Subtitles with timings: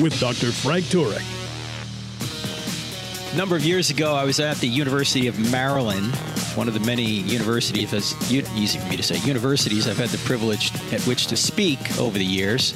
[0.00, 0.52] with Dr.
[0.52, 1.22] Frank Turek.
[3.32, 6.14] A number of years ago, I was at the University of Maryland,
[6.56, 10.18] one of the many universities, that's easy for me to say, universities I've had the
[10.18, 12.74] privilege at which to speak over the years.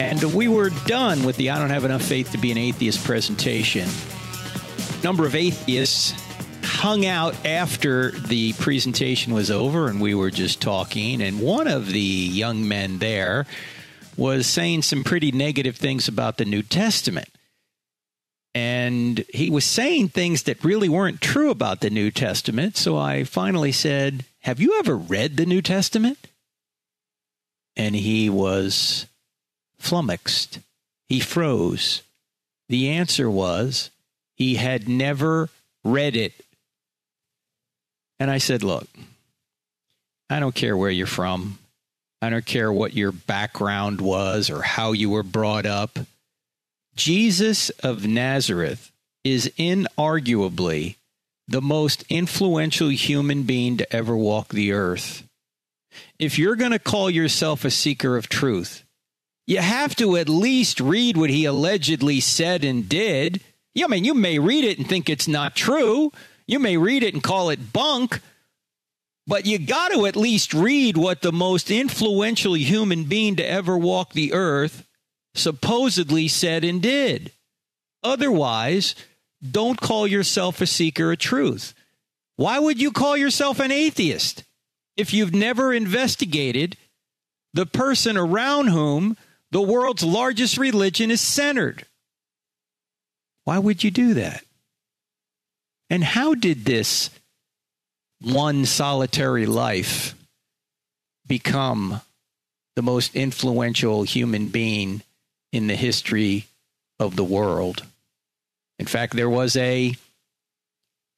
[0.00, 3.04] And we were done with the I Don't Have Enough Faith to Be an Atheist
[3.04, 3.88] presentation.
[4.98, 6.14] A number of atheists
[6.62, 11.20] hung out after the presentation was over and we were just talking.
[11.22, 13.46] And one of the young men there
[14.18, 17.28] was saying some pretty negative things about the New Testament.
[18.54, 22.76] And he was saying things that really weren't true about the New Testament.
[22.76, 26.18] So I finally said, Have you ever read the New Testament?
[27.76, 29.06] And he was
[29.78, 30.58] flummoxed.
[31.08, 32.02] He froze.
[32.68, 33.90] The answer was
[34.34, 35.48] he had never
[35.84, 36.34] read it
[38.20, 38.88] and I said, Look,
[40.28, 41.58] I don't care where you're from.
[42.20, 45.98] I don't care what your background was or how you were brought up.
[46.96, 48.90] Jesus of Nazareth
[49.22, 50.96] is inarguably
[51.46, 55.22] the most influential human being to ever walk the earth.
[56.18, 58.84] If you're going to call yourself a seeker of truth,
[59.46, 63.40] you have to at least read what he allegedly said and did.
[63.74, 66.12] Yeah, I mean, you may read it and think it's not true.
[66.46, 68.20] You may read it and call it bunk,
[69.28, 73.76] but you got to at least read what the most influential human being to ever
[73.76, 74.86] walk the earth
[75.34, 77.30] supposedly said and did.
[78.02, 78.94] Otherwise,
[79.48, 81.74] don't call yourself a seeker of truth.
[82.36, 84.44] Why would you call yourself an atheist
[84.96, 86.78] if you've never investigated
[87.52, 89.18] the person around whom
[89.50, 91.84] the world's largest religion is centered?
[93.44, 94.42] Why would you do that?
[95.90, 97.10] And how did this
[98.20, 100.14] one solitary life
[101.26, 102.00] become
[102.76, 105.02] the most influential human being
[105.52, 106.46] in the history
[106.98, 107.84] of the world?
[108.78, 109.94] In fact, there was a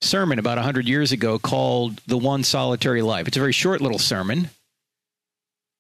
[0.01, 3.29] sermon about 100 years ago called The One Solitary Life.
[3.29, 4.49] It's a very short little sermon.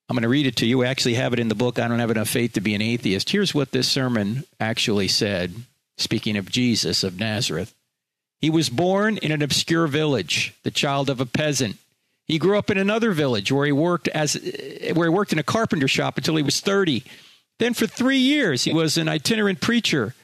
[0.08, 0.78] I'm going to read it to you.
[0.78, 2.82] We actually have it in the book, I Don't Have Enough Faith to Be an
[2.82, 3.30] Atheist.
[3.30, 5.54] Here's what this sermon actually said,
[5.98, 7.72] speaking of Jesus of Nazareth.
[8.40, 11.76] He was born in an obscure village, the child of a peasant.
[12.26, 15.38] He grew up in another village where he worked as eh, where he worked in
[15.38, 17.04] a carpenter shop until he was 30.
[17.58, 20.14] Then for 3 years he was an itinerant preacher.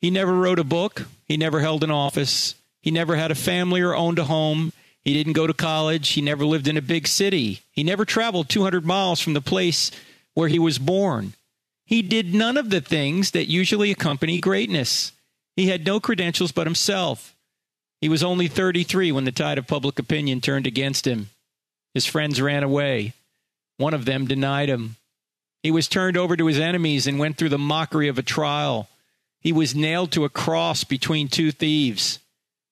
[0.00, 3.80] He never wrote a book, he never held an office, he never had a family
[3.80, 4.72] or owned a home.
[5.04, 7.60] He didn't go to college, he never lived in a big city.
[7.72, 9.90] He never traveled 200 miles from the place
[10.34, 11.34] where he was born.
[11.84, 15.12] He did none of the things that usually accompany greatness.
[15.56, 17.34] He had no credentials but himself.
[18.02, 21.30] He was only 33 when the tide of public opinion turned against him.
[21.94, 23.12] His friends ran away.
[23.76, 24.96] One of them denied him.
[25.62, 28.88] He was turned over to his enemies and went through the mockery of a trial.
[29.40, 32.18] He was nailed to a cross between two thieves.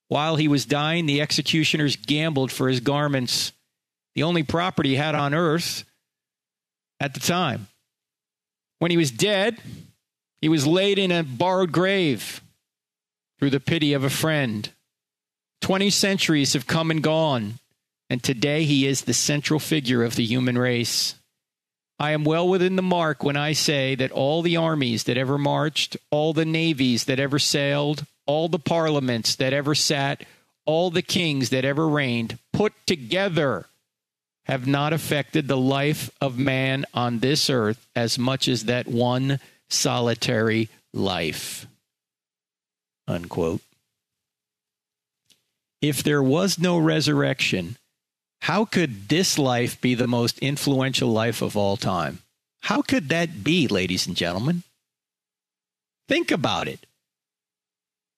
[0.08, 3.52] While he was dying, the executioners gambled for his garments,
[4.16, 5.84] the only property he had on earth
[6.98, 7.68] at the time.
[8.80, 9.58] When he was dead,
[10.40, 12.40] he was laid in a borrowed grave
[13.38, 14.68] through the pity of a friend.
[15.60, 17.54] 20 centuries have come and gone,
[18.08, 21.14] and today he is the central figure of the human race.
[21.98, 25.36] I am well within the mark when I say that all the armies that ever
[25.36, 30.24] marched, all the navies that ever sailed, all the parliaments that ever sat,
[30.64, 33.66] all the kings that ever reigned, put together,
[34.46, 39.38] have not affected the life of man on this earth as much as that one
[39.68, 41.66] solitary life.
[43.06, 43.60] Unquote
[45.80, 47.76] if there was no resurrection,
[48.42, 52.18] how could this life be the most influential life of all time?
[52.62, 54.62] How could that be, ladies and gentlemen?
[56.08, 56.86] Think about it.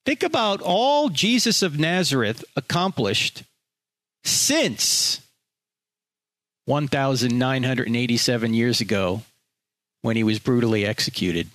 [0.05, 3.45] Think about all Jesus of Nazareth accomplished
[4.25, 5.21] since
[6.65, 9.23] 1,987 years ago
[10.03, 11.49] when he was brutally executed.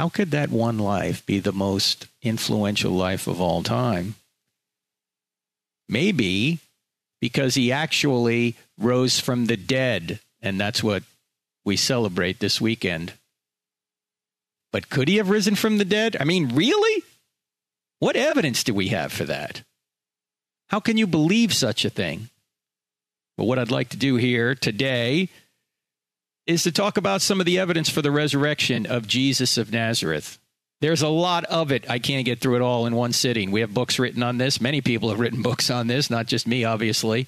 [0.00, 4.14] How could that one life be the most influential life of all time?
[5.90, 6.58] Maybe
[7.20, 11.02] because he actually rose from the dead, and that's what
[11.66, 13.12] we celebrate this weekend.
[14.72, 16.16] But could he have risen from the dead?
[16.18, 17.04] I mean, really?
[17.98, 19.64] What evidence do we have for that?
[20.68, 22.30] How can you believe such a thing?
[23.36, 25.28] But what I'd like to do here today
[26.46, 30.38] is to talk about some of the evidence for the resurrection of Jesus of Nazareth.
[30.80, 31.88] There's a lot of it.
[31.90, 33.50] I can't get through it all in one sitting.
[33.50, 34.60] We have books written on this.
[34.60, 37.26] Many people have written books on this, not just me, obviously.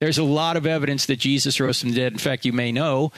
[0.00, 2.12] There's a lot of evidence that Jesus rose from the dead.
[2.12, 3.10] In fact, you may know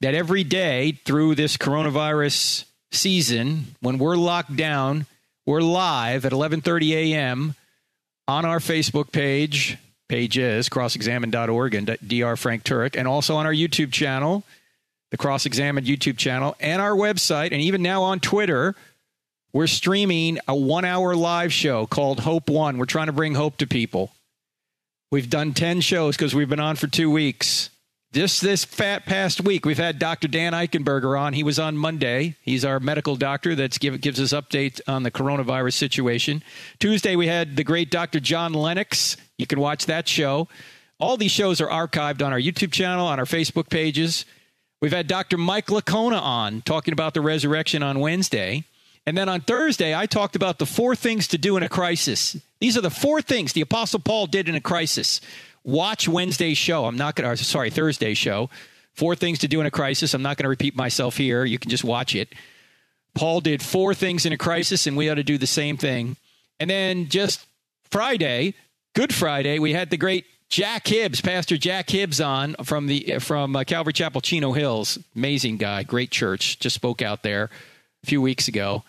[0.00, 5.06] that every day through this coronavirus season, when we're locked down,
[5.46, 7.54] we're live at 11:30 a.m.
[8.28, 9.78] on our Facebook page,
[10.10, 12.36] pages crossexamined.org and Dr.
[12.36, 14.42] Frank Turek, and also on our YouTube channel,
[15.12, 18.74] the Cross Examined YouTube channel, and our website, and even now on Twitter.
[19.52, 22.76] We're streaming a one hour live show called Hope One.
[22.78, 24.12] We're trying to bring hope to people.
[25.10, 27.69] We've done 10 shows because we've been on for two weeks.
[28.12, 30.26] Just this fat past week, we've had Dr.
[30.26, 31.32] Dan Eichenberger on.
[31.32, 32.34] He was on Monday.
[32.42, 36.42] He's our medical doctor that give, gives us updates on the coronavirus situation.
[36.80, 38.18] Tuesday, we had the great Dr.
[38.18, 39.16] John Lennox.
[39.38, 40.48] You can watch that show.
[40.98, 44.24] All these shows are archived on our YouTube channel, on our Facebook pages.
[44.82, 45.38] We've had Dr.
[45.38, 48.64] Mike Licona on talking about the resurrection on Wednesday.
[49.06, 52.36] And then on Thursday, I talked about the four things to do in a crisis.
[52.58, 55.20] These are the four things the Apostle Paul did in a crisis.
[55.64, 56.86] Watch Wednesday's show.
[56.86, 58.50] I'm not going to, sorry, Thursday's show.
[58.94, 60.14] Four things to do in a crisis.
[60.14, 61.44] I'm not going to repeat myself here.
[61.44, 62.34] You can just watch it.
[63.14, 66.16] Paul did four things in a crisis, and we ought to do the same thing.
[66.58, 67.46] And then just
[67.90, 68.54] Friday,
[68.94, 73.54] Good Friday, we had the great Jack Hibbs, Pastor Jack Hibbs, on from the from
[73.54, 74.98] uh, Calvary Chapel, Chino Hills.
[75.14, 76.58] Amazing guy, great church.
[76.58, 77.50] Just spoke out there
[78.02, 78.82] a few weeks ago,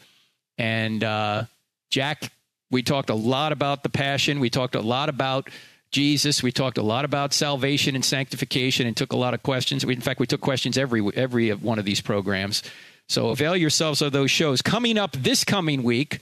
[0.57, 1.44] and uh,
[1.91, 2.31] Jack
[2.71, 4.39] we talked a lot about the passion.
[4.39, 5.50] We talked a lot about
[5.91, 6.41] Jesus.
[6.41, 9.85] We talked a lot about salvation and sanctification, and took a lot of questions.
[9.85, 12.63] We, in fact, we took questions every every one of these programs.
[13.07, 14.61] So avail yourselves of those shows.
[14.61, 16.19] Coming up this coming week.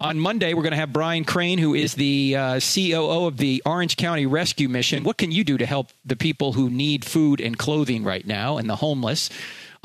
[0.00, 3.60] On Monday, we're going to have Brian Crane, who is the uh, COO of the
[3.66, 5.02] Orange County Rescue Mission.
[5.02, 8.58] What can you do to help the people who need food and clothing right now
[8.58, 9.28] and the homeless?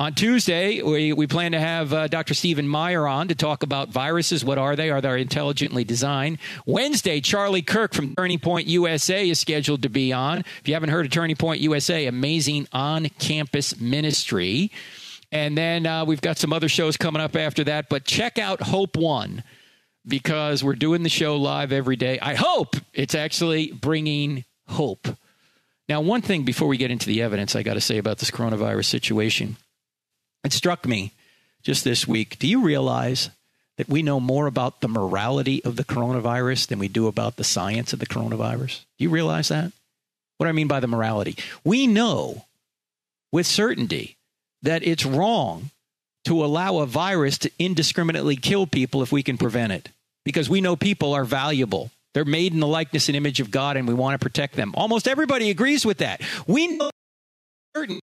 [0.00, 2.34] On Tuesday, we, we plan to have uh, Dr.
[2.34, 4.44] Stephen Meyer on to talk about viruses.
[4.44, 4.90] What are they?
[4.90, 6.38] Are they intelligently designed?
[6.66, 10.40] Wednesday, Charlie Kirk from Turning Point USA is scheduled to be on.
[10.40, 14.72] If you haven't heard of Turning Point USA, amazing on campus ministry.
[15.30, 17.88] And then uh, we've got some other shows coming up after that.
[17.88, 19.44] But check out Hope One
[20.04, 22.18] because we're doing the show live every day.
[22.20, 25.06] I hope it's actually bringing hope.
[25.88, 28.32] Now, one thing before we get into the evidence, I got to say about this
[28.32, 29.56] coronavirus situation.
[30.44, 31.12] It struck me
[31.62, 32.38] just this week.
[32.38, 33.30] Do you realize
[33.76, 37.44] that we know more about the morality of the coronavirus than we do about the
[37.44, 38.84] science of the coronavirus?
[38.98, 39.72] Do you realize that?
[40.36, 41.36] What do I mean by the morality?
[41.64, 42.44] We know
[43.32, 44.16] with certainty
[44.62, 45.70] that it's wrong
[46.26, 49.88] to allow a virus to indiscriminately kill people if we can prevent it
[50.24, 51.90] because we know people are valuable.
[52.14, 54.72] They're made in the likeness and image of God and we want to protect them.
[54.76, 56.22] Almost everybody agrees with that.
[56.46, 56.90] We know
[57.76, 58.00] certain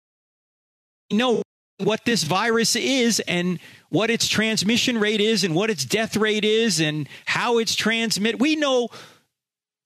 [1.10, 1.42] know
[1.78, 3.58] what this virus is and
[3.88, 8.40] what its transmission rate is and what its death rate is and how it's transmitted.
[8.40, 8.88] We know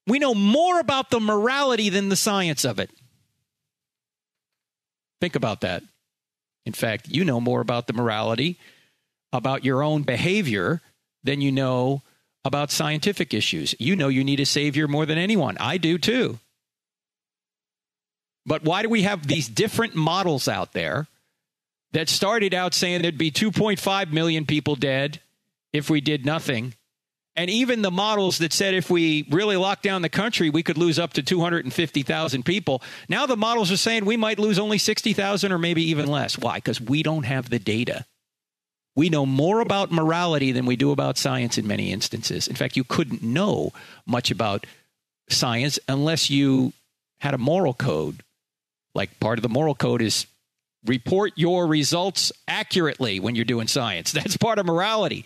[0.07, 2.89] we know more about the morality than the science of it.
[5.19, 5.83] Think about that.
[6.65, 8.57] In fact, you know more about the morality
[9.33, 10.81] about your own behavior
[11.23, 12.01] than you know
[12.43, 13.75] about scientific issues.
[13.79, 15.57] You know you need a savior more than anyone.
[15.59, 16.39] I do too.
[18.45, 21.07] But why do we have these different models out there
[21.93, 25.19] that started out saying there'd be 2.5 million people dead
[25.73, 26.73] if we did nothing.
[27.35, 30.77] And even the models that said if we really locked down the country, we could
[30.77, 32.81] lose up to 250,000 people.
[33.07, 36.37] Now the models are saying we might lose only 60,000 or maybe even less.
[36.37, 36.55] Why?
[36.55, 38.05] Because we don't have the data.
[38.95, 42.49] We know more about morality than we do about science in many instances.
[42.49, 43.71] In fact, you couldn't know
[44.05, 44.65] much about
[45.29, 46.73] science unless you
[47.21, 48.23] had a moral code.
[48.93, 50.25] Like part of the moral code is
[50.85, 54.11] report your results accurately when you're doing science.
[54.13, 55.25] That's part of morality.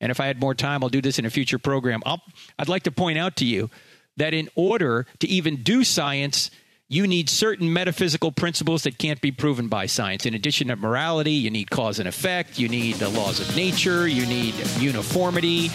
[0.00, 2.02] And if I had more time, I'll do this in a future program.
[2.06, 2.18] i
[2.58, 3.70] would like to point out to you
[4.16, 6.50] that in order to even do science,
[6.88, 10.24] you need certain metaphysical principles that can't be proven by science.
[10.24, 14.08] In addition to morality, you need cause and effect, you need the laws of nature,
[14.08, 15.70] you need uniformity,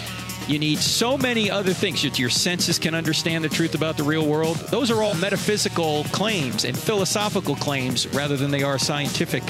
[0.48, 4.04] you need so many other things that your senses can understand the truth about the
[4.04, 4.58] real world.
[4.70, 9.44] Those are all metaphysical claims and philosophical claims rather than they are scientific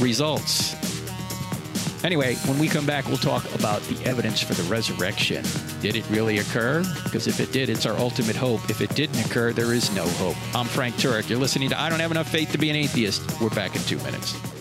[0.00, 0.74] results.
[2.04, 5.44] Anyway, when we come back, we'll talk about the evidence for the resurrection.
[5.80, 6.84] Did it really occur?
[7.02, 8.68] Because if it did, it's our ultimate hope.
[8.70, 10.36] If it didn't occur, there is no hope.
[10.54, 11.28] I'm Frank Turek.
[11.28, 13.40] You're listening to I Don't Have Enough Faith to Be an Atheist.
[13.40, 14.55] We're back in two minutes.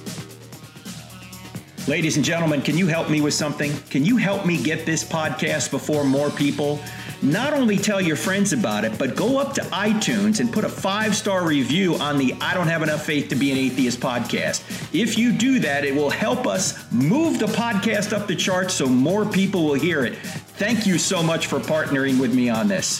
[1.87, 3.71] Ladies and gentlemen, can you help me with something?
[3.91, 6.79] Can you help me get this podcast before more people?
[7.21, 10.69] Not only tell your friends about it, but go up to iTunes and put a
[10.69, 14.63] five star review on the I Don't Have Enough Faith to Be an Atheist podcast.
[14.99, 18.87] If you do that, it will help us move the podcast up the charts so
[18.87, 20.15] more people will hear it.
[20.57, 22.99] Thank you so much for partnering with me on this.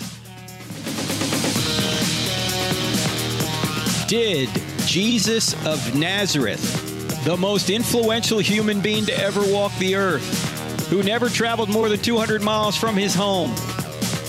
[4.08, 4.50] Did
[4.86, 6.85] Jesus of Nazareth
[7.26, 12.00] the most influential human being to ever walk the earth, who never traveled more than
[12.00, 13.50] 200 miles from his home,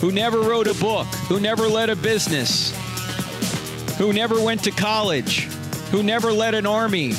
[0.00, 2.74] who never wrote a book, who never led a business,
[3.98, 5.44] who never went to college,
[5.90, 7.12] who never led an army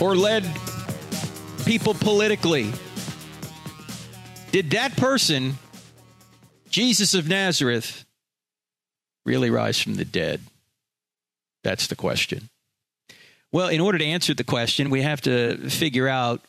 [0.00, 0.50] or led
[1.66, 2.72] people politically.
[4.50, 5.58] Did that person,
[6.70, 8.06] Jesus of Nazareth,
[9.26, 10.40] really rise from the dead?
[11.62, 12.48] That's the question.
[13.52, 16.40] Well, in order to answer the question, we have to figure out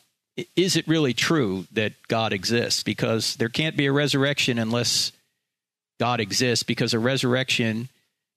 [0.56, 2.82] is it really true that God exists?
[2.82, 5.12] Because there can't be a resurrection unless
[6.00, 7.88] God exists, because a resurrection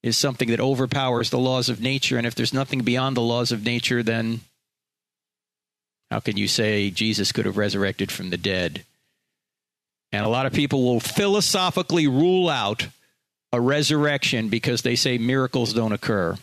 [0.04, 2.18] is something that overpowers the laws of nature.
[2.18, 4.42] And if there's nothing beyond the laws of nature, then
[6.12, 8.86] how can you say Jesus could have resurrected from the dead?
[10.12, 12.88] And a lot of people will philosophically rule out
[13.52, 16.38] a resurrection because they say miracles don't occur.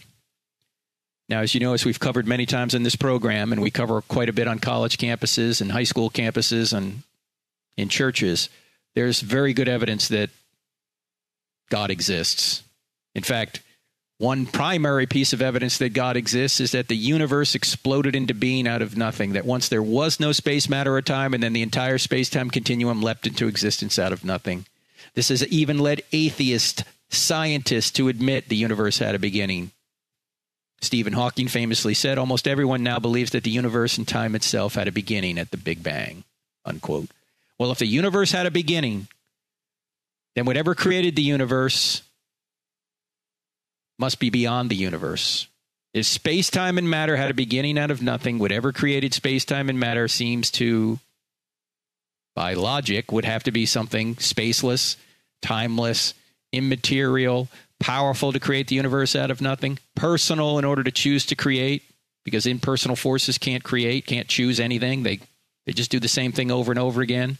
[1.29, 4.03] Now, as you know, as we've covered many times in this program, and we cover
[4.03, 7.03] quite a bit on college campuses and high school campuses and
[7.77, 8.49] in churches,
[8.95, 10.31] there's very good evidence that
[11.71, 12.63] God exists.
[13.15, 13.63] In fact,
[14.19, 18.69] one primary piece of evidence that God exists is that the universe exploded into being
[18.69, 21.63] out of nothing, that once there was no space, matter, or time, and then the
[21.63, 24.67] entire space time continuum leapt into existence out of nothing.
[25.15, 29.73] This has even led atheist scientists to admit the universe had a beginning.
[30.85, 34.89] Stephen Hawking famously said, almost everyone now believes that the universe and time itself had
[34.89, 36.25] a beginning at the Big Bang.
[36.65, 37.11] Unquote.
[37.59, 39.09] Well, if the universe had a beginning,
[40.35, 42.03] then whatever created the universe
[43.99, 45.47] must be beyond the universe.
[45.93, 49.69] If space, time, and matter had a beginning out of nothing, whatever created space, time,
[49.69, 50.99] and matter seems to,
[52.35, 54.97] by logic, would have to be something spaceless,
[55.41, 56.15] timeless,
[56.53, 57.49] immaterial,
[57.85, 61.83] powerful to create the universe out of nothing, personal in order to choose to create,
[62.25, 65.03] because impersonal forces can't create, can't choose anything.
[65.03, 65.21] They
[65.67, 67.37] they just do the same thing over and over again.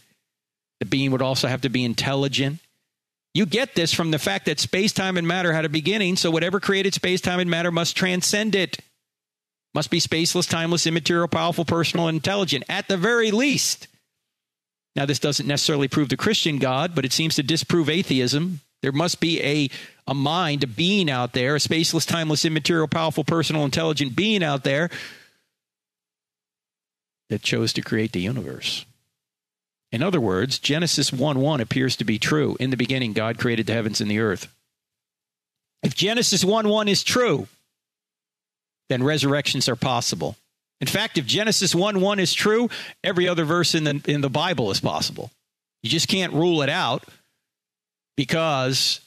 [0.79, 2.59] The being would also have to be intelligent.
[3.33, 6.29] You get this from the fact that space, time, and matter had a beginning, so
[6.29, 8.77] whatever created space, time, and matter must transcend it.
[9.73, 13.87] Must be spaceless, timeless, immaterial, powerful, personal, and intelligent, at the very least.
[14.95, 18.61] Now, this doesn't necessarily prove the Christian God, but it seems to disprove atheism.
[18.81, 19.69] There must be a
[20.07, 24.63] a mind, a being out there, a spaceless, timeless, immaterial, powerful, personal, intelligent being out
[24.63, 24.89] there
[27.29, 28.85] that chose to create the universe.
[29.91, 32.55] In other words, Genesis 1 1 appears to be true.
[32.59, 34.53] In the beginning, God created the heavens and the earth.
[35.81, 37.47] If Genesis 1 1 is true,
[38.89, 40.35] then resurrections are possible.
[40.81, 42.69] In fact, if Genesis 1 1 is true,
[43.03, 45.31] every other verse in the, in the Bible is possible.
[45.81, 47.03] You just can't rule it out
[48.15, 48.99] because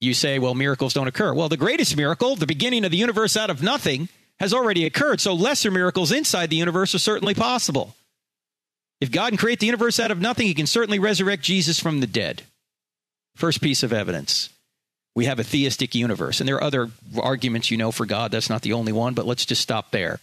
[0.00, 1.34] you say, well, miracles don't occur.
[1.34, 4.08] Well, the greatest miracle, the beginning of the universe out of nothing,
[4.38, 5.20] has already occurred.
[5.20, 7.94] So lesser miracles inside the universe are certainly possible.
[9.00, 12.00] If God can create the universe out of nothing, he can certainly resurrect Jesus from
[12.00, 12.42] the dead.
[13.34, 14.50] First piece of evidence.
[15.14, 16.40] We have a theistic universe.
[16.40, 18.30] And there are other arguments you know for God.
[18.30, 20.20] That's not the only one, but let's just stop there.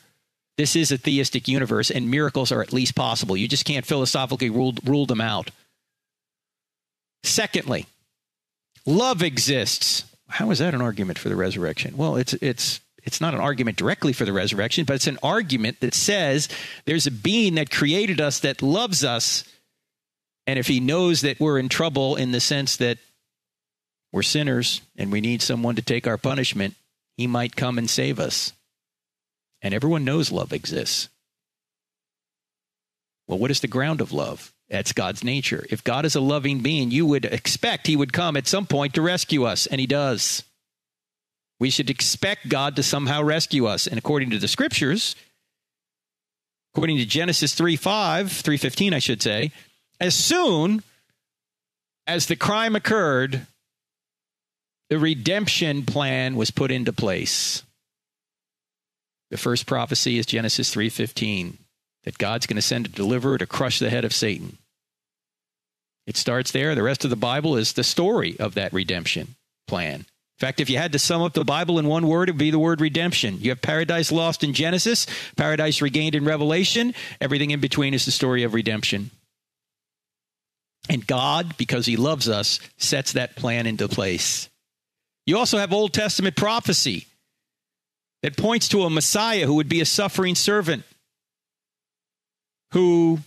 [0.55, 3.35] This is a theistic universe, and miracles are at least possible.
[3.35, 5.49] You just can't philosophically rule, rule them out.
[7.23, 7.87] Secondly,
[8.85, 10.03] Love exists.
[10.27, 11.95] How is that an argument for the resurrection?
[11.95, 15.79] Well, it's it's it's not an argument directly for the resurrection, but it's an argument
[15.81, 16.49] that says
[16.85, 19.43] there's a being that created us that loves us.
[20.47, 22.97] And if he knows that we're in trouble in the sense that
[24.11, 26.75] we're sinners and we need someone to take our punishment,
[27.15, 28.51] he might come and save us.
[29.61, 31.07] And everyone knows love exists.
[33.27, 34.53] Well, what is the ground of love?
[34.73, 35.67] That's God's nature.
[35.69, 38.95] If God is a loving being, you would expect he would come at some point
[38.95, 40.41] to rescue us, and he does.
[41.59, 43.85] We should expect God to somehow rescue us.
[43.85, 45.15] And according to the scriptures,
[46.73, 49.51] according to Genesis 3 5, 315, I should say,
[49.99, 50.81] as soon
[52.07, 53.45] as the crime occurred,
[54.89, 57.61] the redemption plan was put into place.
[59.29, 61.59] The first prophecy is Genesis 3:15
[62.05, 64.57] that God's going to send a deliverer to crush the head of Satan.
[66.05, 66.75] It starts there.
[66.75, 69.35] The rest of the Bible is the story of that redemption
[69.67, 70.05] plan.
[70.43, 72.39] In fact, if you had to sum up the Bible in one word, it would
[72.39, 73.37] be the word redemption.
[73.39, 75.05] You have paradise lost in Genesis,
[75.37, 76.93] paradise regained in Revelation.
[77.21, 79.11] Everything in between is the story of redemption.
[80.89, 84.49] And God, because He loves us, sets that plan into place.
[85.25, 87.07] You also have Old Testament prophecy
[88.23, 90.83] that points to a Messiah who would be a suffering servant,
[92.71, 93.19] who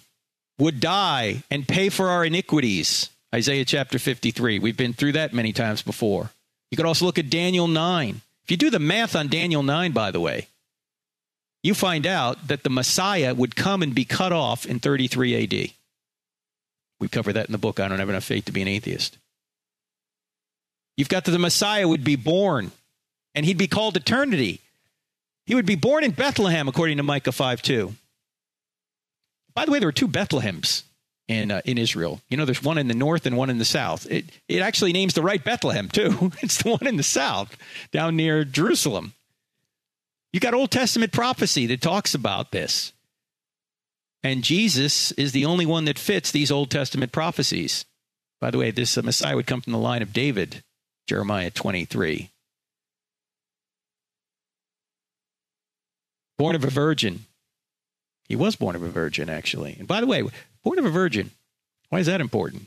[0.59, 3.11] would die and pay for our iniquities.
[3.35, 4.59] Isaiah chapter 53.
[4.59, 6.31] We've been through that many times before.
[6.71, 8.21] You could also look at Daniel 9.
[8.45, 10.49] If you do the math on Daniel 9, by the way,
[11.63, 15.71] you find out that the Messiah would come and be cut off in 33 AD.
[17.01, 17.81] We cover that in the book.
[17.81, 19.19] I don't have enough faith to be an atheist.
[20.97, 22.71] You've got that the Messiah would be born,
[23.35, 24.61] and he'd be called eternity.
[25.45, 27.95] He would be born in Bethlehem, according to Micah 5 2.
[29.57, 30.83] By the way, there were two Bethlehems
[31.29, 32.21] in uh, in Israel.
[32.29, 34.07] You know, there's one in the north and one in the south.
[34.11, 36.31] It it actually names the right Bethlehem too.
[36.43, 37.57] it's the one in the south,
[37.91, 39.15] down near Jerusalem.
[40.33, 42.93] You got Old Testament prophecy that talks about this.
[44.23, 47.87] And Jesus is the only one that fits these Old Testament prophecies.
[48.41, 50.63] By the way, this uh, Messiah would come from the line of David,
[51.09, 52.31] Jeremiah 23.
[56.37, 57.25] Born of a virgin.
[58.29, 59.77] He was born of a virgin, actually.
[59.79, 60.23] And by the way,
[60.65, 61.31] born of a virgin,
[61.89, 62.67] why is that important?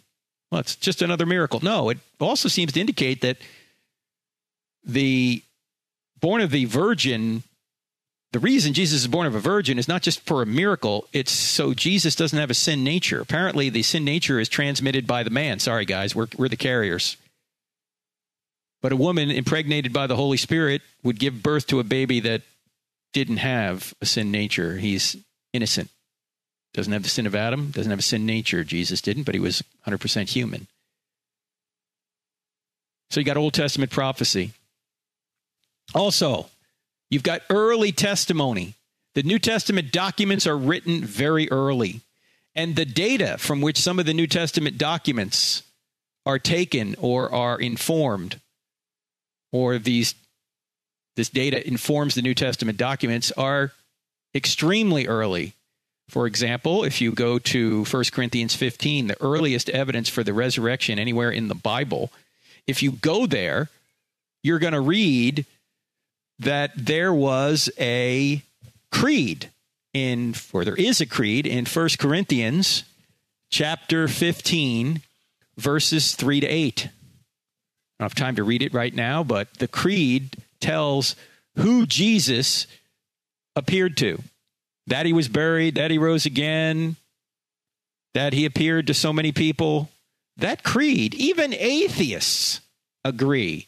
[0.51, 1.59] Well, it's just another miracle.
[1.61, 3.37] No, it also seems to indicate that
[4.83, 5.43] the
[6.19, 7.43] born of the virgin,
[8.31, 11.31] the reason Jesus is born of a virgin is not just for a miracle, it's
[11.31, 13.21] so Jesus doesn't have a sin nature.
[13.21, 15.59] Apparently, the sin nature is transmitted by the man.
[15.59, 17.17] Sorry, guys, we're, we're the carriers.
[18.81, 22.41] But a woman impregnated by the Holy Spirit would give birth to a baby that
[23.11, 24.77] didn't have a sin nature.
[24.77, 25.17] He's
[25.53, 25.89] innocent.
[26.73, 28.63] Doesn't have the sin of Adam, doesn't have a sin nature.
[28.63, 30.67] Jesus didn't, but he was 100% human.
[33.09, 34.51] So you got Old Testament prophecy.
[35.95, 36.47] Also,
[37.09, 38.75] you've got early testimony.
[39.15, 42.01] The New Testament documents are written very early.
[42.55, 45.63] And the data from which some of the New Testament documents
[46.25, 48.39] are taken or are informed,
[49.51, 50.13] or these
[51.15, 53.71] this data informs the New Testament documents, are
[54.33, 55.53] extremely early.
[56.09, 60.97] For example, if you go to 1 Corinthians 15, the earliest evidence for the resurrection
[60.97, 62.11] anywhere in the Bible,
[62.65, 63.69] if you go there,
[64.43, 65.45] you're going to read
[66.39, 68.41] that there was a
[68.91, 69.49] creed
[69.93, 72.83] in or there is a creed in 1 Corinthians
[73.49, 75.01] chapter 15
[75.57, 76.85] verses 3 to 8.
[76.85, 76.89] I
[77.99, 81.15] don't have time to read it right now, but the creed tells
[81.57, 82.67] who Jesus
[83.59, 84.23] appeared to
[84.87, 86.95] that he was buried, that he rose again,
[88.13, 89.89] that he appeared to so many people.
[90.37, 92.61] That creed, even atheists
[93.03, 93.67] agree,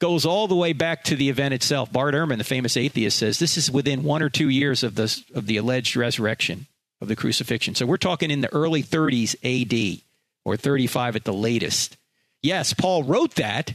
[0.00, 1.92] goes all the way back to the event itself.
[1.92, 5.22] Bart Ehrman, the famous atheist, says this is within one or two years of the,
[5.34, 6.66] of the alleged resurrection
[7.00, 7.74] of the crucifixion.
[7.74, 10.02] So we're talking in the early 30s AD
[10.44, 11.96] or 35 at the latest.
[12.42, 13.74] Yes, Paul wrote that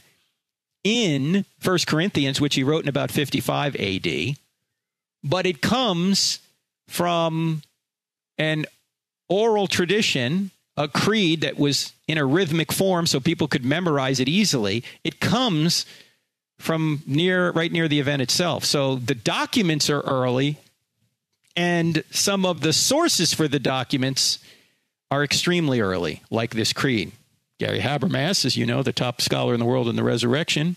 [0.84, 4.38] in 1 Corinthians, which he wrote in about 55 AD
[5.24, 6.40] but it comes
[6.88, 7.62] from
[8.38, 8.66] an
[9.30, 14.28] oral tradition, a creed that was in a rhythmic form so people could memorize it
[14.28, 14.84] easily.
[15.04, 15.86] It comes
[16.60, 18.64] from near right near the event itself.
[18.64, 20.58] So the documents are early
[21.56, 24.40] and some of the sources for the documents
[25.12, 27.12] are extremely early, like this creed.
[27.60, 30.76] Gary Habermas, as you know, the top scholar in the world in the resurrection,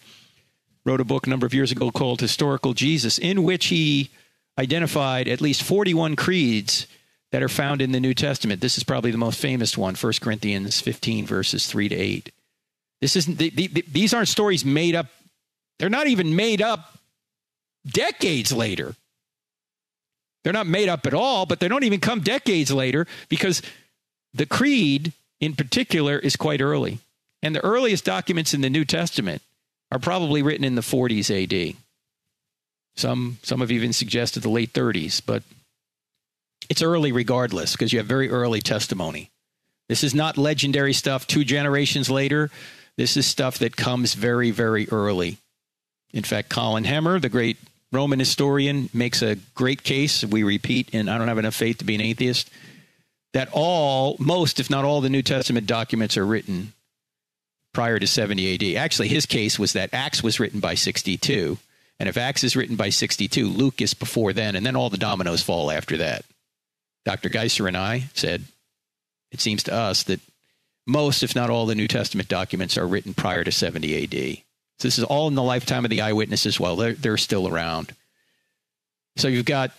[0.84, 4.10] wrote a book a number of years ago called Historical Jesus, in which he
[4.58, 6.86] identified at least 41 creeds
[7.32, 8.60] that are found in the New Testament.
[8.60, 12.32] This is probably the most famous one, 1 Corinthians 15, verses 3 to 8.
[13.00, 15.06] This isn't, the, the, these aren't stories made up,
[15.78, 16.98] they're not even made up
[17.86, 18.94] decades later.
[20.42, 23.62] They're not made up at all, but they don't even come decades later because
[24.32, 27.00] the creed in particular is quite early.
[27.42, 29.42] And the earliest documents in the New Testament
[29.90, 31.76] are probably written in the 40s AD.
[32.96, 35.42] Some some have even suggested the late 30s, but
[36.68, 39.30] it's early regardless because you have very early testimony.
[39.88, 42.50] This is not legendary stuff two generations later.
[42.96, 45.38] This is stuff that comes very, very early.
[46.12, 47.58] In fact, Colin Hemer, the great
[47.92, 50.24] Roman historian, makes a great case.
[50.24, 52.50] We repeat, and I don't have enough faith to be an atheist,
[53.32, 56.72] that all, most, if not all, the New Testament documents are written
[57.74, 58.82] prior to 70 AD.
[58.82, 61.58] Actually, his case was that Acts was written by 62
[61.98, 64.98] and if Acts is written by 62, Luke is before then, and then all the
[64.98, 66.24] dominoes fall after that.
[67.04, 67.28] Dr.
[67.28, 68.44] Geisler and I said,
[69.32, 70.20] it seems to us that
[70.86, 74.38] most, if not all, the New Testament documents are written prior to 70 AD.
[74.78, 76.76] So this is all in the lifetime of the eyewitnesses while.
[76.76, 77.94] They're, they're still around.
[79.16, 79.72] So you've got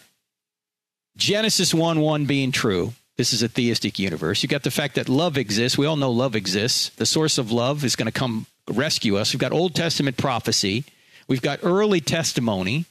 [1.15, 2.93] Genesis 1 1 being true.
[3.15, 4.43] This is a theistic universe.
[4.43, 5.77] You've got the fact that love exists.
[5.77, 6.89] We all know love exists.
[6.89, 9.34] The source of love is going to come rescue us.
[9.34, 10.84] We've got Old Testament prophecy.
[11.27, 12.85] We've got early testimony.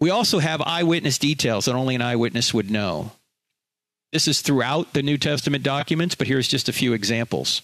[0.00, 3.12] We also have eyewitness details that only an eyewitness would know.
[4.12, 7.62] This is throughout the New Testament documents, but here's just a few examples.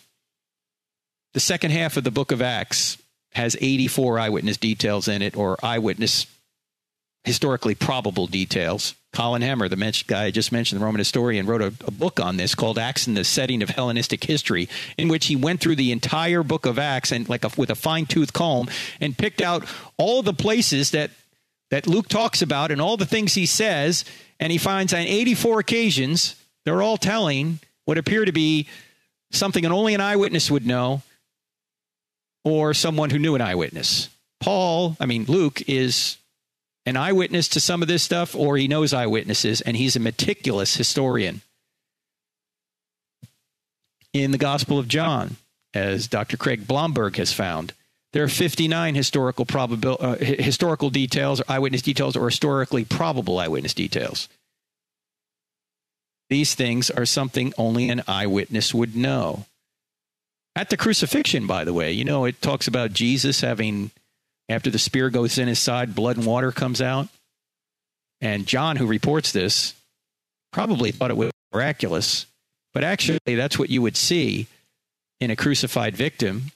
[1.33, 2.99] The second half of the book of Acts
[3.33, 6.27] has 84 eyewitness details in it, or eyewitness
[7.25, 8.95] historically probable details.
[9.13, 12.37] Colin Hemer, the guy I just mentioned, the Roman historian, wrote a, a, book on
[12.37, 15.93] this called Acts in the Setting of Hellenistic History, in which he went through the
[15.93, 18.69] entire book of Acts and like a, with a fine tooth comb
[19.01, 19.65] and picked out
[19.97, 21.11] all the places that
[21.71, 24.05] that Luke talks about and all the things he says,
[24.39, 28.67] and he finds on 84 occasions they're all telling what appear to be
[29.31, 31.03] something and only an eyewitness would know,
[32.45, 34.09] or someone who knew an eyewitness.
[34.41, 36.19] Paul, I mean Luke, is
[36.87, 40.77] an eyewitness to some of this stuff or he knows eyewitnesses and he's a meticulous
[40.77, 41.41] historian.
[44.13, 45.37] In the Gospel of John,
[45.73, 46.37] as Dr.
[46.37, 47.73] Craig Blomberg has found,
[48.13, 53.75] there are 59 historical probabil- uh, historical details, or eyewitness details, or historically probable eyewitness
[53.75, 54.29] details.
[56.31, 59.47] These things are something only an eyewitness would know.
[60.55, 63.91] At the crucifixion, by the way, you know, it talks about Jesus having
[64.49, 67.09] after the spear goes in his side, blood and water comes out.
[68.21, 69.75] And John, who reports this,
[70.53, 72.27] probably thought it was miraculous,
[72.73, 74.47] but actually, that's what you would see
[75.21, 76.51] in a crucified victim.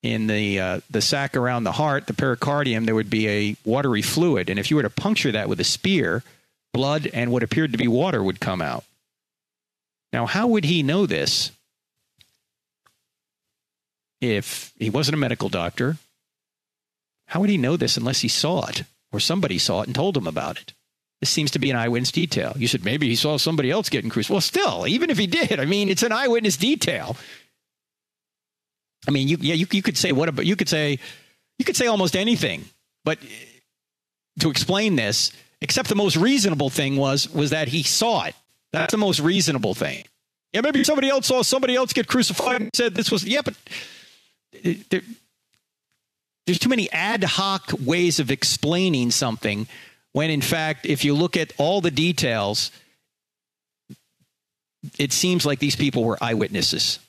[0.00, 4.00] In the uh, the sac around the heart, the pericardium, there would be a watery
[4.00, 6.22] fluid, and if you were to puncture that with a spear,
[6.72, 8.84] blood and what appeared to be water would come out.
[10.12, 11.50] Now, how would he know this
[14.20, 15.96] if he wasn't a medical doctor?
[17.28, 20.16] How would he know this unless he saw it or somebody saw it and told
[20.16, 20.72] him about it?
[21.20, 22.54] This seems to be an eyewitness detail.
[22.56, 24.34] You said maybe he saw somebody else getting crucified.
[24.34, 27.16] Well, still, even if he did, I mean, it's an eyewitness detail.
[29.06, 30.98] I mean, you yeah, you, you could say what about you could say
[31.58, 32.64] you could say almost anything,
[33.04, 33.18] but
[34.40, 38.34] to explain this, except the most reasonable thing was was that he saw it.
[38.72, 40.04] That's the most reasonable thing.
[40.52, 43.54] Yeah, maybe somebody else saw somebody else get crucified and said this was yeah, but
[44.64, 45.02] uh, there,
[46.48, 49.66] there's too many ad hoc ways of explaining something
[50.12, 52.70] when in fact if you look at all the details
[54.98, 57.00] it seems like these people were eyewitnesses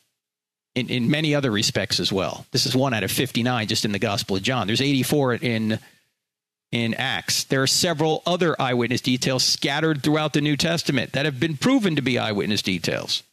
[0.75, 2.45] in, in many other respects as well.
[2.51, 4.67] This is one out of 59 just in the gospel of john.
[4.67, 5.79] There's 84 in
[6.73, 7.45] in acts.
[7.45, 11.95] There are several other eyewitness details scattered throughout the new testament that have been proven
[11.95, 13.23] to be eyewitness details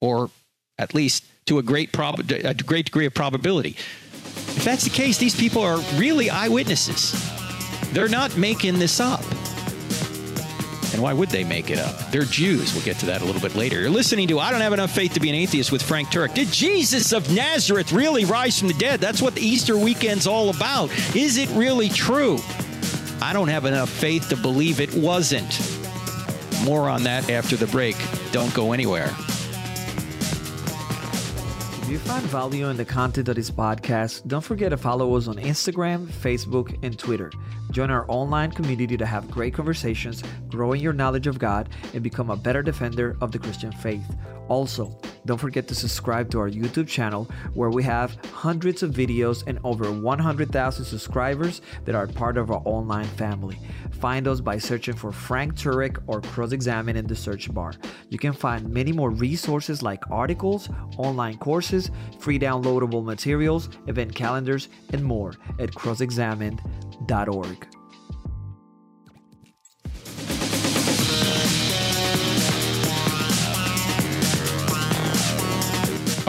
[0.00, 0.28] or
[0.76, 3.76] at least to a great prob- a great degree of probability
[4.56, 7.12] if that's the case, these people are really eyewitnesses.
[7.92, 9.22] They're not making this up.
[10.92, 11.96] And why would they make it up?
[12.10, 12.74] They're Jews.
[12.74, 13.80] We'll get to that a little bit later.
[13.80, 16.34] You're listening to I Don't Have Enough Faith to Be an Atheist with Frank Turek.
[16.34, 19.00] Did Jesus of Nazareth really rise from the dead?
[19.00, 20.90] That's what the Easter weekend's all about.
[21.16, 22.38] Is it really true?
[23.22, 25.60] I don't have enough faith to believe it wasn't.
[26.64, 27.96] More on that after the break.
[28.32, 29.10] Don't go anywhere
[31.90, 35.34] you find value in the content of this podcast, don't forget to follow us on
[35.38, 37.32] Instagram, Facebook, and Twitter.
[37.72, 42.00] Join our online community to have great conversations, grow in your knowledge of God, and
[42.00, 44.04] become a better defender of the Christian faith.
[44.48, 49.44] Also, don't forget to subscribe to our YouTube channel where we have hundreds of videos
[49.46, 53.58] and over 100,000 subscribers that are part of our online family.
[53.92, 57.74] Find us by searching for Frank Turek or Cross Examine in the search bar.
[58.08, 64.68] You can find many more resources like articles, online courses, free downloadable materials, event calendars,
[64.92, 67.79] and more at crossexamined.org.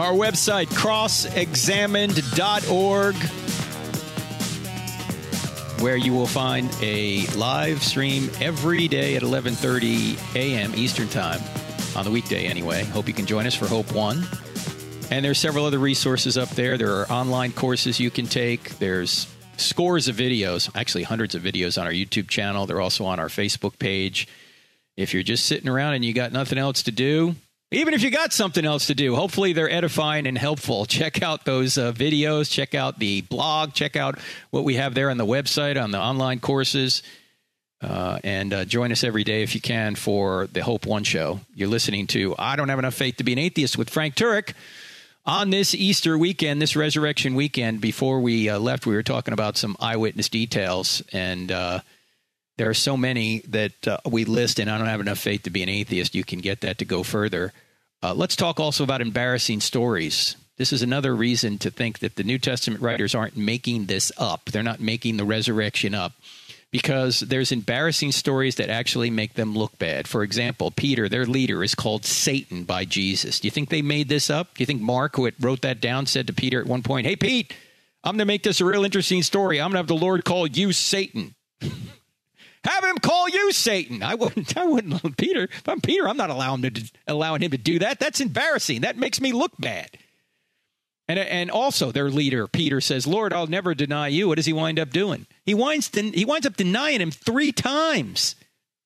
[0.02, 3.14] Our website, crossexamined.org,
[5.80, 10.74] where you will find a live stream every day at 11:30 a.m.
[10.74, 11.40] Eastern Time
[11.94, 12.82] on the weekday anyway.
[12.82, 14.26] Hope you can join us for Hope 1.
[15.12, 16.76] And there's several other resources up there.
[16.76, 18.80] There are online courses you can take.
[18.80, 22.66] There's scores of videos, actually hundreds of videos on our YouTube channel.
[22.66, 24.26] They're also on our Facebook page.
[24.96, 27.36] If you're just sitting around and you got nothing else to do,
[27.72, 30.84] even if you got something else to do, hopefully they're edifying and helpful.
[30.86, 34.18] Check out those uh, videos, check out the blog, check out
[34.50, 37.02] what we have there on the website, on the online courses,
[37.80, 41.40] uh, and uh, join us every day if you can for the Hope One show.
[41.54, 44.54] You're listening to I Don't Have Enough Faith to Be an Atheist with Frank Turek
[45.24, 49.56] On this Easter weekend, this resurrection weekend, before we uh, left, we were talking about
[49.56, 51.78] some eyewitness details, and uh,
[52.58, 55.50] there are so many that uh, we list, and I don't have enough faith to
[55.50, 56.14] be an atheist.
[56.14, 57.52] You can get that to go further.
[58.02, 60.36] Uh, let's talk also about embarrassing stories.
[60.58, 64.46] This is another reason to think that the New Testament writers aren't making this up.
[64.46, 66.12] They're not making the resurrection up
[66.70, 70.08] because there's embarrassing stories that actually make them look bad.
[70.08, 73.40] For example, Peter, their leader, is called Satan by Jesus.
[73.40, 74.54] Do you think they made this up?
[74.54, 77.16] Do you think Mark, who wrote that down, said to Peter at one point, Hey,
[77.16, 77.54] Pete,
[78.02, 79.60] I'm going to make this a real interesting story.
[79.60, 81.34] I'm going to have the Lord call you Satan.
[82.64, 84.02] have him call you Satan.
[84.02, 84.56] I wouldn't.
[84.56, 85.16] I wouldn't.
[85.16, 85.44] Peter.
[85.44, 87.98] If I'm Peter, I'm not allowing him to allowing him to do that.
[87.98, 88.82] That's embarrassing.
[88.82, 89.90] That makes me look bad.
[91.08, 94.28] And, and also their leader, Peter, says, Lord, I'll never deny you.
[94.28, 95.26] What does he wind up doing?
[95.44, 98.36] He winds, he winds up denying him three times.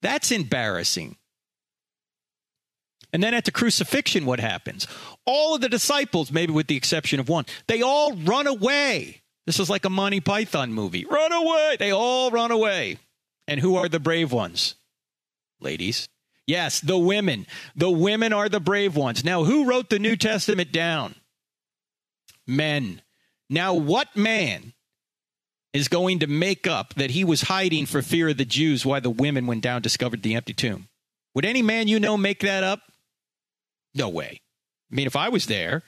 [0.02, 1.16] That's embarrassing.
[3.12, 4.86] And then at the crucifixion, what happens?
[5.24, 9.22] All of the disciples, maybe with the exception of one, they all run away.
[9.46, 11.04] This is like a Monty Python movie.
[11.04, 11.76] Run away.
[11.78, 12.98] They all run away.
[13.48, 14.74] And who are the brave ones?
[15.60, 16.08] Ladies.
[16.46, 17.46] Yes, the women.
[17.74, 19.24] The women are the brave ones.
[19.24, 21.16] Now, who wrote the New Testament down?
[22.46, 23.02] men.
[23.50, 24.72] Now, what man
[25.72, 29.00] is going to make up that he was hiding for fear of the Jews while
[29.00, 30.88] the women went down discovered the empty tomb?
[31.34, 32.80] Would any man you know make that up?
[33.94, 34.40] No way.
[34.90, 35.82] I mean, if I was there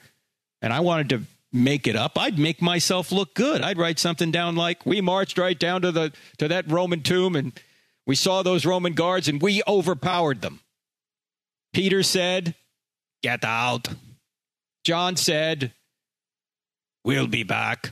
[0.61, 3.61] and I wanted to make it up, I'd make myself look good.
[3.61, 7.35] I'd write something down like, "We marched right down to the to that Roman tomb
[7.35, 7.59] and
[8.05, 10.59] we saw those Roman guards and we overpowered them."
[11.73, 12.55] Peter said,
[13.23, 13.87] "Get out."
[14.83, 15.73] John said,
[17.03, 17.91] We'll be back.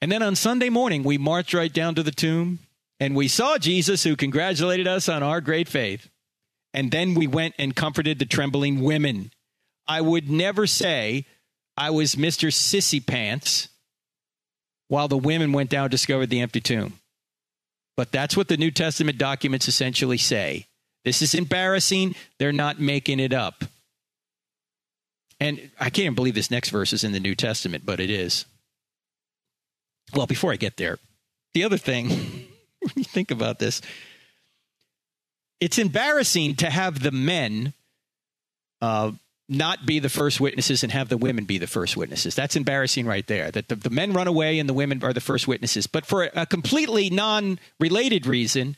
[0.00, 2.60] And then on Sunday morning, we marched right down to the tomb
[2.98, 6.08] and we saw Jesus who congratulated us on our great faith.
[6.74, 9.30] And then we went and comforted the trembling women.
[9.86, 11.26] I would never say
[11.76, 12.48] I was Mr.
[12.48, 13.68] Sissy Pants
[14.88, 16.98] while the women went down and discovered the empty tomb.
[17.96, 20.66] But that's what the New Testament documents essentially say.
[21.04, 22.14] This is embarrassing.
[22.38, 23.64] They're not making it up.
[25.40, 28.44] And I can't believe this next verse is in the New Testament, but it is.
[30.14, 30.98] Well, before I get there,
[31.54, 32.08] the other thing,
[32.80, 33.80] when you think about this,
[35.60, 37.72] it's embarrassing to have the men
[38.80, 39.12] uh,
[39.52, 42.34] not be the first witnesses and have the women be the first witnesses.
[42.34, 43.50] That's embarrassing right there.
[43.50, 45.86] That the, the men run away and the women are the first witnesses.
[45.86, 48.76] But for a completely non related reason,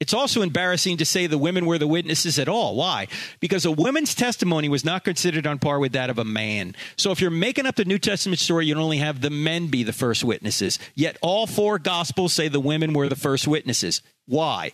[0.00, 2.74] it's also embarrassing to say the women were the witnesses at all.
[2.74, 3.06] Why?
[3.40, 6.74] Because a woman's testimony was not considered on par with that of a man.
[6.96, 9.82] So if you're making up the New Testament story, you'd only have the men be
[9.82, 10.78] the first witnesses.
[10.94, 14.02] Yet all four gospels say the women were the first witnesses.
[14.26, 14.72] Why?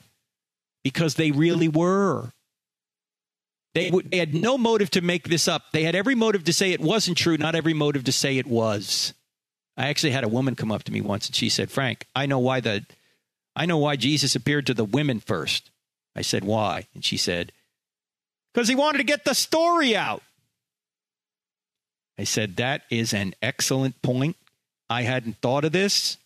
[0.82, 2.32] Because they really were.
[3.74, 5.62] They, they had no motive to make this up.
[5.72, 8.46] They had every motive to say it wasn't true, not every motive to say it
[8.46, 9.14] was.
[9.76, 12.26] I actually had a woman come up to me once and she said, Frank, I
[12.26, 12.85] know why the
[13.54, 15.70] I know why Jesus appeared to the women first.
[16.14, 16.87] I said, Why?
[16.94, 17.52] And she said,
[18.52, 20.22] Because he wanted to get the story out.
[22.18, 24.37] I said, That is an excellent point.
[24.88, 26.16] I hadn't thought of this.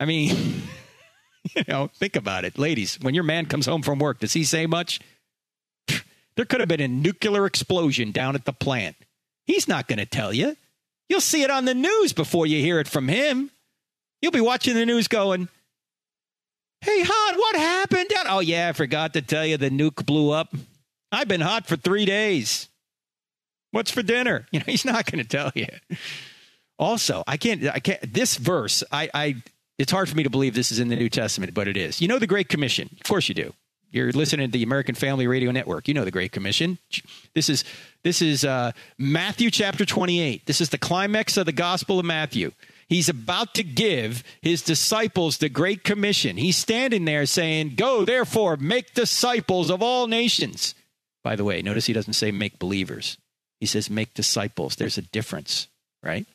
[0.00, 0.62] I mean,
[1.56, 2.58] you know, think about it.
[2.58, 5.00] Ladies, when your man comes home from work, does he say much?
[6.36, 8.96] There could have been a nuclear explosion down at the plant.
[9.46, 10.56] He's not going to tell you.
[11.08, 13.50] You'll see it on the news before you hear it from him.
[14.22, 15.48] You'll be watching the news going,
[16.80, 18.10] Hey, hon, what happened?
[18.28, 20.54] Oh, yeah, I forgot to tell you the nuke blew up.
[21.10, 22.68] I've been hot for three days.
[23.70, 24.46] What's for dinner?
[24.52, 25.66] You know, he's not going to tell you.
[26.78, 29.36] Also, I can't, I can't, this verse, I, I,
[29.78, 32.00] it's hard for me to believe this is in the New Testament, but it is.
[32.00, 32.90] You know the Great Commission?
[33.00, 33.52] Of course you do.
[33.94, 35.86] You're listening to the American Family Radio Network.
[35.86, 36.78] You know the Great Commission.
[37.32, 37.62] This is
[38.02, 40.46] this is uh, Matthew chapter 28.
[40.46, 42.50] This is the climax of the Gospel of Matthew.
[42.88, 46.36] He's about to give his disciples the Great Commission.
[46.36, 50.74] He's standing there saying, Go, therefore, make disciples of all nations.
[51.22, 53.16] By the way, notice he doesn't say make believers,
[53.60, 54.74] he says make disciples.
[54.74, 55.68] There's a difference,
[56.02, 56.26] right?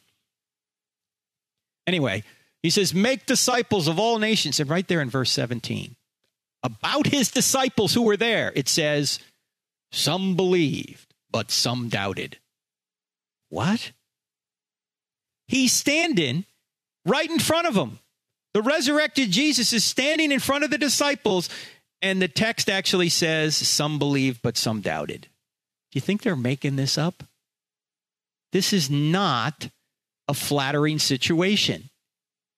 [1.86, 2.24] Anyway,
[2.64, 4.60] he says, Make disciples of all nations.
[4.60, 5.96] And right there in verse 17,
[6.64, 9.20] about his disciples who were there, it says,
[9.92, 12.38] Some believed, but some doubted.
[13.50, 13.92] What?
[15.48, 16.46] He's standing
[17.06, 18.00] right in front of them.
[18.54, 21.50] The resurrected Jesus is standing in front of the disciples,
[22.02, 25.22] and the text actually says, Some believed, but some doubted.
[25.22, 27.24] Do you think they're making this up?
[28.52, 29.70] This is not
[30.28, 31.90] a flattering situation.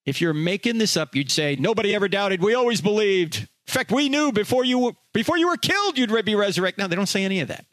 [0.06, 2.42] If you're making this up, you'd say, Nobody ever doubted.
[2.42, 3.48] We always believed.
[3.68, 6.80] In fact, we knew before you were, before you were killed, you'd be resurrected.
[6.80, 7.66] Now, they don't say any of that.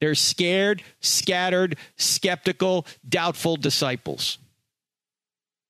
[0.00, 4.38] They're scared, scattered, skeptical, doubtful disciples.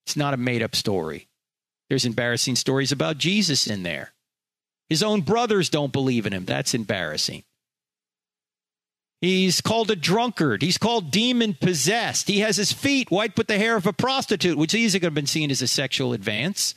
[0.06, 1.28] It's not a made up story.
[1.88, 4.12] There's embarrassing stories about Jesus in there.
[4.88, 6.44] His own brothers don't believe in him.
[6.44, 7.44] That's embarrassing.
[9.20, 10.62] He's called a drunkard.
[10.62, 12.26] He's called demon possessed.
[12.26, 15.14] He has his feet white with the hair of a prostitute, which easily could have
[15.14, 16.74] been seen as a sexual advance.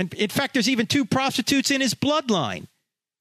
[0.00, 2.68] And in fact, there's even two prostitutes in his bloodline.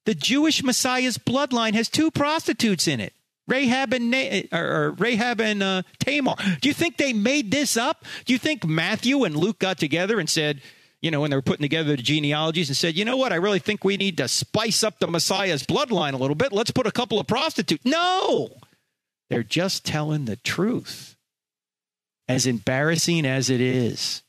[0.06, 3.12] The Jewish Messiah's bloodline has two prostitutes in it.
[3.50, 4.16] Rahab and
[4.54, 6.36] or, or Rahab and uh, Tamar.
[6.62, 8.06] Do you think they made this up?
[8.24, 10.62] Do you think Matthew and Luke got together and said,
[11.02, 13.38] you know, when they were putting together the genealogies and said, you know what, I
[13.38, 16.54] really think we need to spice up the Messiah's bloodline a little bit.
[16.54, 17.84] Let's put a couple of prostitutes.
[17.84, 18.52] No,
[19.30, 21.18] they're just telling the truth.
[22.30, 24.24] As embarrassing as it is,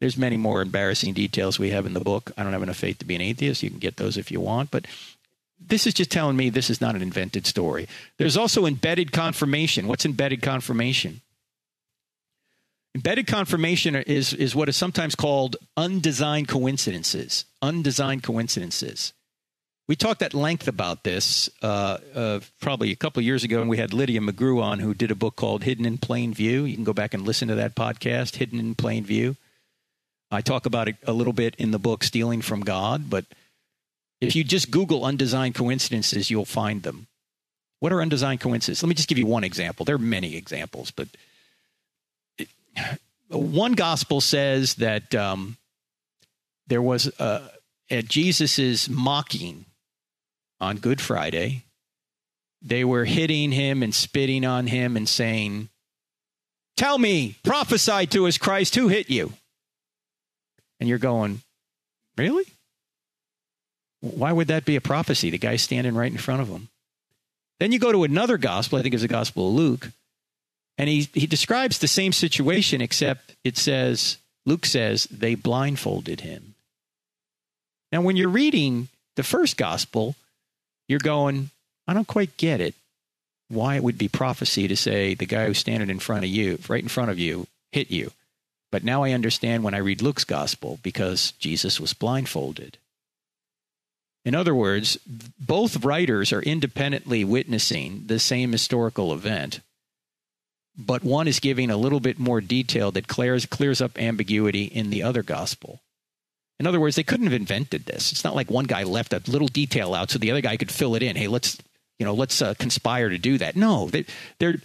[0.00, 2.30] there's many more embarrassing details we have in the book.
[2.36, 3.62] I don't have enough faith to be an atheist.
[3.62, 4.86] You can get those if you want, but
[5.60, 7.88] this is just telling me this is not an invented story.
[8.16, 9.88] There's also embedded confirmation.
[9.88, 11.20] What's embedded confirmation?
[12.94, 17.44] Embedded confirmation is, is what is sometimes called undesigned coincidences.
[17.60, 19.12] Undesigned coincidences.
[19.88, 23.78] We talked at length about this uh, uh, probably a couple years ago, and we
[23.78, 26.64] had Lydia McGrew on, who did a book called Hidden in Plain View.
[26.64, 29.36] You can go back and listen to that podcast, Hidden in Plain View.
[30.30, 33.24] I talk about it a little bit in the book Stealing from God, but
[34.20, 37.06] if you just Google undesigned coincidences, you'll find them.
[37.80, 38.82] What are undesigned coincidences?
[38.82, 39.84] Let me just give you one example.
[39.84, 41.08] There are many examples, but
[43.28, 45.56] one gospel says that um,
[46.66, 47.48] there was uh,
[47.90, 49.64] at Jesus's mocking
[50.60, 51.62] on Good Friday,
[52.60, 55.68] they were hitting him and spitting on him and saying,
[56.76, 59.32] "Tell me, prophesy to us, Christ, who hit you?"
[60.80, 61.42] And you're going,
[62.16, 62.44] "Really?
[64.00, 65.30] Why would that be a prophecy?
[65.30, 66.68] The guy's standing right in front of him."
[67.58, 69.90] Then you go to another gospel, I think it's the Gospel of Luke,
[70.76, 76.54] and he, he describes the same situation, except it says, Luke says, they blindfolded him.
[77.90, 80.14] Now, when you're reading the first gospel,
[80.88, 81.50] you're going,
[81.88, 82.74] I don't quite get it.
[83.48, 86.58] Why it would be prophecy to say the guy who's standing in front of you,
[86.68, 88.12] right in front of you, hit you.
[88.70, 92.78] But now I understand when I read Luke's gospel because Jesus was blindfolded.
[94.24, 94.98] In other words,
[95.38, 99.60] both writers are independently witnessing the same historical event,
[100.76, 104.90] but one is giving a little bit more detail that clears, clears up ambiguity in
[104.90, 105.80] the other gospel.
[106.60, 108.12] In other words, they couldn't have invented this.
[108.12, 110.72] It's not like one guy left a little detail out so the other guy could
[110.72, 111.16] fill it in.
[111.16, 111.56] Hey, let's
[111.98, 113.56] you know let's uh, conspire to do that.
[113.56, 114.04] No, they,
[114.38, 114.56] they're,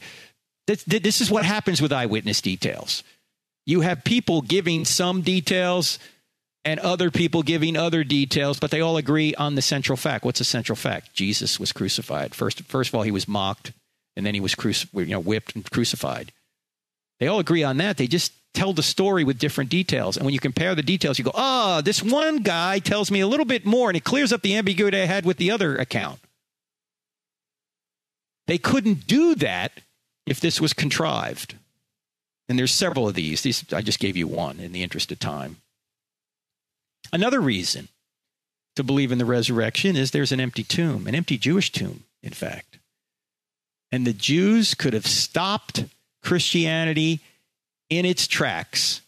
[0.68, 3.04] this, this is what happens with eyewitness details.
[3.66, 6.00] You have people giving some details
[6.66, 10.24] and other people giving other details, but they all agree on the central fact.
[10.26, 11.14] What's the central fact?
[11.14, 12.34] Jesus was crucified.
[12.34, 13.74] First, first of all, he was mocked,
[14.16, 16.32] and then he was cruci- you know, whipped and crucified.
[17.20, 17.98] They all agree on that.
[17.98, 20.16] They just tell the story with different details.
[20.16, 23.28] And when you compare the details, you go, oh, this one guy tells me a
[23.28, 26.20] little bit more, and it clears up the ambiguity I had with the other account.
[28.48, 29.82] They couldn't do that
[30.26, 31.56] if this was contrived.
[32.54, 33.42] And there's several of these.
[33.42, 35.58] These I just gave you one in the interest of time.
[37.12, 37.88] Another reason
[38.76, 42.32] to believe in the resurrection is there's an empty tomb, an empty Jewish tomb, in
[42.32, 42.78] fact.
[43.92, 45.86] And the Jews could have stopped
[46.22, 47.22] Christianity
[47.90, 49.02] in its tracks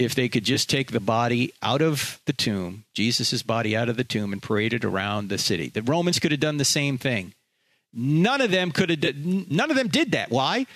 [0.00, 3.96] if they could just take the body out of the tomb, Jesus' body out of
[3.96, 5.68] the tomb, and parade it around the city.
[5.68, 7.34] The Romans could have done the same thing.
[7.92, 9.16] None of them could have.
[9.16, 10.32] None of them did that.
[10.32, 10.66] Why?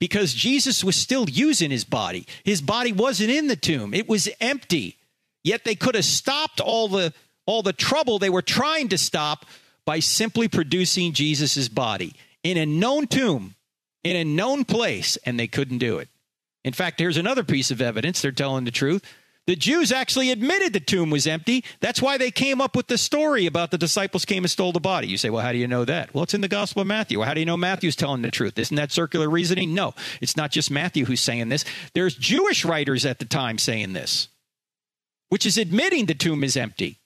[0.00, 2.26] Because Jesus was still using his body.
[2.42, 3.94] His body wasn't in the tomb.
[3.94, 4.96] It was empty.
[5.44, 7.12] Yet they could have stopped all the
[7.46, 9.44] all the trouble they were trying to stop
[9.84, 13.54] by simply producing Jesus' body in a known tomb,
[14.04, 16.08] in a known place, and they couldn't do it.
[16.64, 19.02] In fact, here's another piece of evidence they're telling the truth.
[19.46, 21.64] The Jews actually admitted the tomb was empty.
[21.80, 24.80] That's why they came up with the story about the disciples came and stole the
[24.80, 25.08] body.
[25.08, 26.14] You say, well, how do you know that?
[26.14, 27.18] Well, it's in the Gospel of Matthew.
[27.18, 28.58] Well, how do you know Matthew's telling the truth?
[28.58, 29.74] Isn't that circular reasoning?
[29.74, 31.64] No, it's not just Matthew who's saying this.
[31.94, 34.28] There's Jewish writers at the time saying this
[35.30, 36.98] which is admitting the tomb is empty.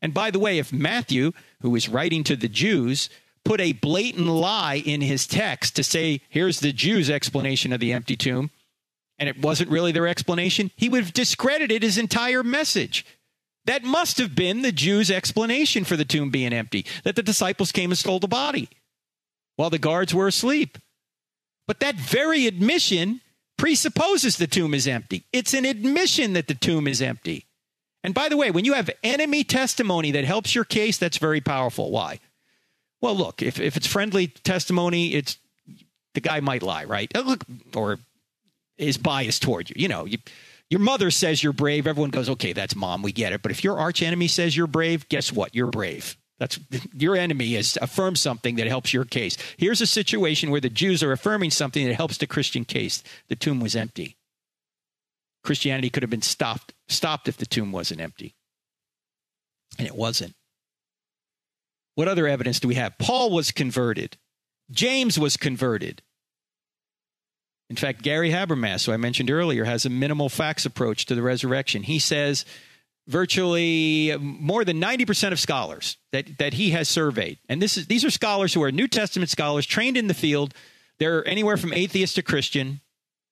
[0.00, 1.32] And by the way, if Matthew,
[1.62, 3.08] who is writing to the Jews,
[3.44, 7.92] put a blatant lie in his text to say, here's the Jews' explanation of the
[7.92, 8.50] empty tomb,
[9.18, 13.04] and it wasn't really their explanation, he would have discredited his entire message.
[13.64, 17.70] That must have been the Jews' explanation for the tomb being empty, that the disciples
[17.70, 18.68] came and stole the body
[19.56, 20.78] while the guards were asleep.
[21.68, 23.20] But that very admission
[23.56, 25.24] presupposes the tomb is empty.
[25.32, 27.46] It's an admission that the tomb is empty.
[28.02, 31.40] And by the way, when you have enemy testimony that helps your case, that's very
[31.40, 31.92] powerful.
[31.92, 32.18] Why?
[33.00, 35.38] Well, look, if, if it's friendly testimony, it's
[36.14, 37.10] the guy might lie, right?
[37.14, 37.44] Uh, look,
[37.74, 37.98] or
[38.78, 39.76] is biased toward you.
[39.78, 40.18] You know, you,
[40.70, 41.86] your mother says you're brave.
[41.86, 43.02] Everyone goes, okay, that's mom.
[43.02, 43.42] We get it.
[43.42, 45.54] But if your arch enemy says you're brave, guess what?
[45.54, 46.16] You're brave.
[46.38, 46.58] That's
[46.94, 49.36] your enemy has affirmed something that helps your case.
[49.56, 53.02] Here's a situation where the Jews are affirming something that helps the Christian case.
[53.28, 54.16] The tomb was empty.
[55.44, 58.34] Christianity could have been stopped stopped if the tomb wasn't empty.
[59.78, 60.34] And it wasn't.
[61.94, 62.98] What other evidence do we have?
[62.98, 64.16] Paul was converted.
[64.70, 66.02] James was converted.
[67.72, 71.22] In fact, Gary Habermas, who I mentioned earlier, has a minimal facts approach to the
[71.22, 71.82] resurrection.
[71.84, 72.44] He says
[73.06, 78.04] virtually more than 90% of scholars that, that he has surveyed, and this is, these
[78.04, 80.52] are scholars who are New Testament scholars trained in the field.
[80.98, 82.82] They're anywhere from atheist to Christian.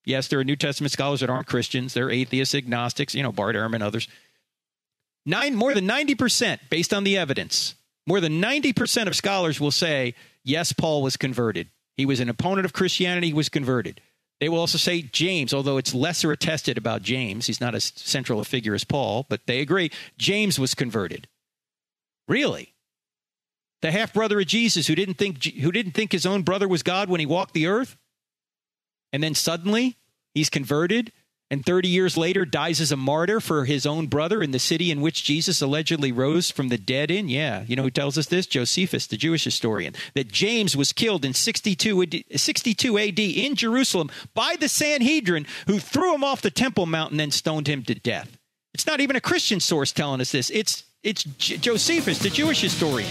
[0.07, 1.93] Yes, there are New Testament scholars that aren't Christians.
[1.93, 4.09] They're atheists, agnostics, you know, Bart Ehrman, others.
[5.27, 7.75] Nine, more than 90%, based on the evidence,
[8.07, 11.69] more than 90% of scholars will say, yes, Paul was converted.
[11.99, 14.01] He was an opponent of Christianity, he was converted.
[14.41, 17.47] They will also say James, although it's lesser attested about James.
[17.47, 21.29] He's not as central a figure as Paul, but they agree James was converted.
[22.27, 22.73] Really?
[23.83, 26.83] The half brother of Jesus who didn't think who didn't think his own brother was
[26.83, 27.99] God when he walked the earth?
[29.13, 29.97] And then suddenly
[30.35, 31.13] he's converted
[31.51, 34.91] and 30 years later dies as a martyr for his own brother in the city
[34.91, 37.29] in which Jesus allegedly rose from the dead in?
[37.29, 37.65] Yeah.
[37.67, 38.47] You know who tells us this?
[38.47, 44.11] Josephus, the Jewish historian, that James was killed in 62 AD, 62 AD in Jerusalem
[44.33, 47.95] by the Sanhedrin, who threw him off the Temple Mount and then stoned him to
[47.95, 48.39] death.
[48.73, 50.51] It's not even a Christian source telling us this.
[50.51, 53.11] It's, it's J- Josephus, the Jewish historian.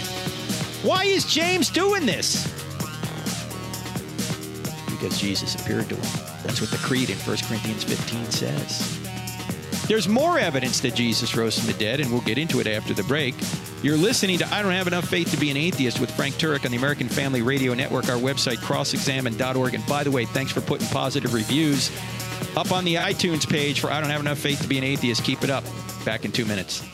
[0.82, 2.46] Why is James doing this?
[4.88, 6.29] Because Jesus appeared to him.
[6.42, 9.00] That's what the creed in 1 Corinthians 15 says.
[9.86, 12.94] There's more evidence that Jesus rose from the dead, and we'll get into it after
[12.94, 13.34] the break.
[13.82, 16.64] You're listening to I Don't Have Enough Faith to Be an Atheist with Frank Turek
[16.64, 19.74] on the American Family Radio Network, our website, crossexamined.org.
[19.74, 21.90] And by the way, thanks for putting positive reviews
[22.56, 25.24] up on the iTunes page for I Don't Have Enough Faith to Be an Atheist.
[25.24, 25.64] Keep it up.
[26.04, 26.89] Back in two minutes.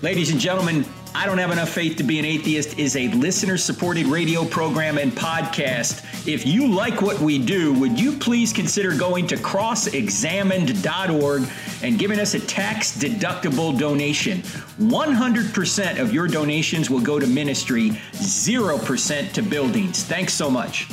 [0.00, 3.56] Ladies and gentlemen, I Don't Have Enough Faith to Be an Atheist is a listener
[3.56, 6.04] supported radio program and podcast.
[6.24, 11.48] If you like what we do, would you please consider going to crossexamined.org
[11.82, 14.42] and giving us a tax deductible donation?
[14.42, 20.04] 100% of your donations will go to ministry, 0% to buildings.
[20.04, 20.84] Thanks so much.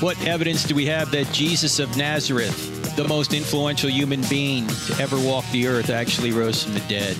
[0.00, 4.96] What evidence do we have that Jesus of Nazareth the most influential human being to
[5.00, 7.16] ever walk the earth, actually rose from the dead.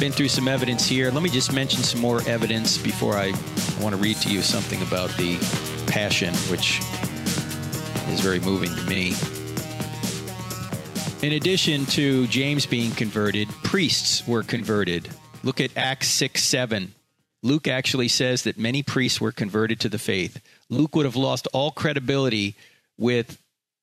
[0.00, 1.10] Been through some evidence here.
[1.10, 3.32] Let me just mention some more evidence before I,
[3.80, 5.36] want to read to you something about the
[5.86, 6.80] passion, which
[8.12, 9.14] is very moving to me.
[11.22, 15.08] In addition to James being converted, priests were converted.
[15.42, 16.94] Look at Acts 6 7.
[17.42, 20.40] Luke actually says that many priests were converted to the faith.
[20.70, 22.56] Luke would have lost all credibility
[22.96, 23.38] with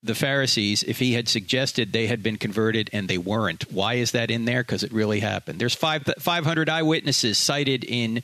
[0.06, 3.72] the Pharisees if he had suggested they had been converted and they weren't.
[3.72, 4.64] Why is that in there?
[4.64, 5.60] Because it really happened.
[5.60, 8.24] There's five, 500 eyewitnesses cited in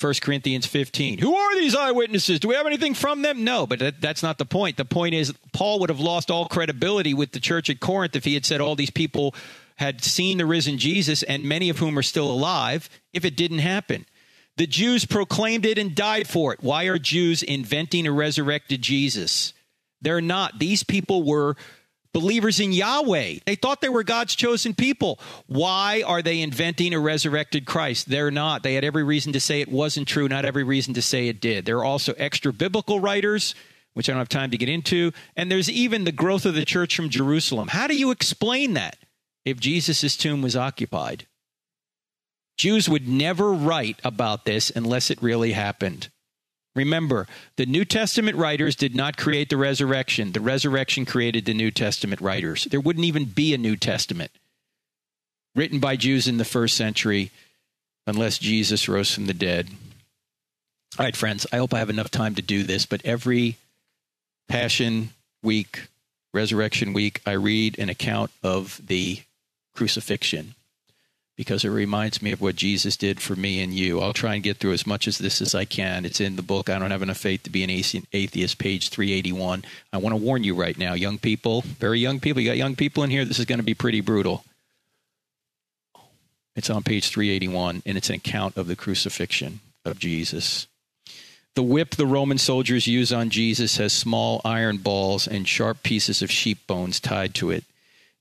[0.00, 1.18] 1 Corinthians 15.
[1.18, 2.38] Who are these eyewitnesses?
[2.38, 3.42] Do we have anything from them?
[3.42, 4.76] No, but that, that's not the point.
[4.76, 8.24] The point is, Paul would have lost all credibility with the church at Corinth if
[8.24, 9.34] he had said all these people
[9.76, 13.58] had seen the risen Jesus, and many of whom are still alive, if it didn't
[13.58, 14.06] happen.
[14.56, 16.62] The Jews proclaimed it and died for it.
[16.62, 19.52] Why are Jews inventing a resurrected Jesus?
[20.00, 20.58] They're not.
[20.58, 21.56] These people were
[22.12, 23.38] believers in Yahweh.
[23.46, 25.20] They thought they were God's chosen people.
[25.46, 28.08] Why are they inventing a resurrected Christ?
[28.08, 28.62] They're not.
[28.62, 31.40] They had every reason to say it wasn't true, not every reason to say it
[31.40, 31.64] did.
[31.64, 33.54] There are also extra biblical writers,
[33.94, 36.64] which I don't have time to get into, and there's even the growth of the
[36.64, 37.68] church from Jerusalem.
[37.68, 38.96] How do you explain that
[39.44, 41.26] if Jesus' tomb was occupied?
[42.56, 46.08] Jews would never write about this unless it really happened.
[46.78, 47.26] Remember,
[47.56, 50.30] the New Testament writers did not create the resurrection.
[50.30, 52.68] The resurrection created the New Testament writers.
[52.70, 54.30] There wouldn't even be a New Testament
[55.56, 57.32] written by Jews in the first century
[58.06, 59.70] unless Jesus rose from the dead.
[61.00, 63.56] All right, friends, I hope I have enough time to do this, but every
[64.48, 65.10] Passion
[65.42, 65.88] Week,
[66.32, 69.20] Resurrection Week, I read an account of the
[69.74, 70.54] crucifixion
[71.38, 74.00] because it reminds me of what Jesus did for me and you.
[74.00, 76.04] I'll try and get through as much of this as I can.
[76.04, 76.68] It's in the book.
[76.68, 79.64] I don't have enough faith to be an atheist, page 381.
[79.92, 82.42] I want to warn you right now, young people, very young people.
[82.42, 83.24] You got young people in here.
[83.24, 84.44] This is going to be pretty brutal.
[86.56, 90.66] It's on page 381, and it's an account of the crucifixion of Jesus.
[91.54, 96.20] The whip the Roman soldiers use on Jesus has small iron balls and sharp pieces
[96.20, 97.62] of sheep bones tied to it.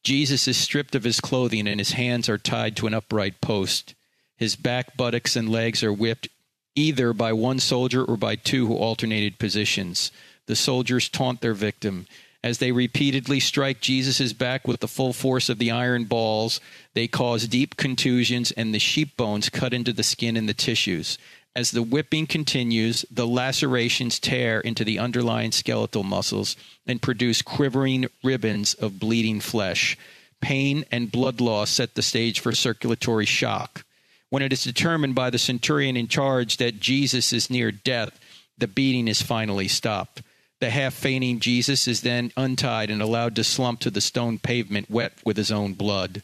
[0.03, 3.93] Jesus is stripped of his clothing and his hands are tied to an upright post.
[4.37, 6.29] His back, buttocks, and legs are whipped
[6.75, 10.11] either by one soldier or by two who alternated positions.
[10.45, 12.05] The soldiers taunt their victim.
[12.43, 16.61] As they repeatedly strike Jesus' back with the full force of the iron balls,
[16.93, 21.17] they cause deep contusions and the sheep bones cut into the skin and the tissues.
[21.57, 26.55] As the whipping continues, the lacerations tear into the underlying skeletal muscles
[26.85, 29.97] and produce quivering ribbons of bleeding flesh.
[30.39, 33.83] Pain and blood loss set the stage for circulatory shock.
[34.29, 38.19] When it is determined by the centurion in charge that Jesus is near death,
[38.59, 40.21] the beating is finally stopped.
[40.59, 44.91] The half fainting Jesus is then untied and allowed to slump to the stone pavement,
[44.91, 46.21] wet with his own blood.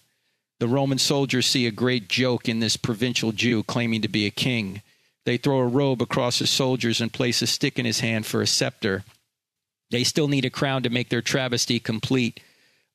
[0.60, 4.30] The Roman soldiers see a great joke in this provincial Jew claiming to be a
[4.30, 4.83] king.
[5.26, 8.42] They throw a robe across his soldiers and place a stick in his hand for
[8.42, 9.04] a scepter.
[9.90, 12.40] They still need a crown to make their travesty complete.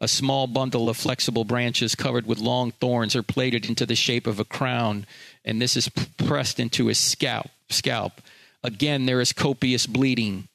[0.01, 4.27] A small bundle of flexible branches covered with long thorns are plaited into the shape
[4.27, 5.07] of a crown,
[5.45, 7.49] and this is pressed into his scalp.
[7.71, 8.21] Scalp.
[8.63, 10.49] Again, there is copious bleeding,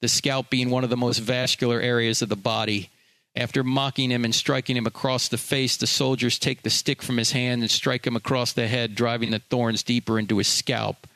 [0.00, 2.90] the scalp being one of the most vascular areas of the body.
[3.36, 7.16] After mocking him and striking him across the face, the soldiers take the stick from
[7.16, 11.06] his hand and strike him across the head, driving the thorns deeper into his scalp.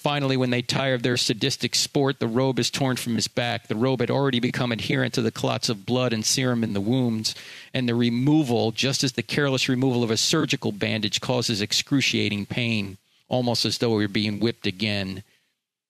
[0.00, 3.68] Finally, when they tire of their sadistic sport, the robe is torn from his back.
[3.68, 6.80] The robe had already become adherent to the clots of blood and serum in the
[6.80, 7.34] wounds,
[7.74, 12.96] and the removal, just as the careless removal of a surgical bandage, causes excruciating pain,
[13.28, 15.22] almost as though he were being whipped again.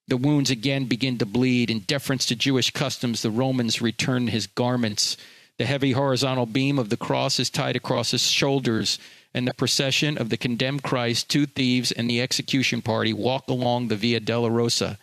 [0.08, 1.70] The wounds again begin to bleed.
[1.70, 5.16] In deference to Jewish customs, the Romans return his garments.
[5.56, 8.98] The heavy horizontal beam of the cross is tied across his shoulders
[9.32, 13.88] and the procession of the condemned Christ, two thieves, and the execution party walk along
[13.88, 14.98] the Via Dolorosa.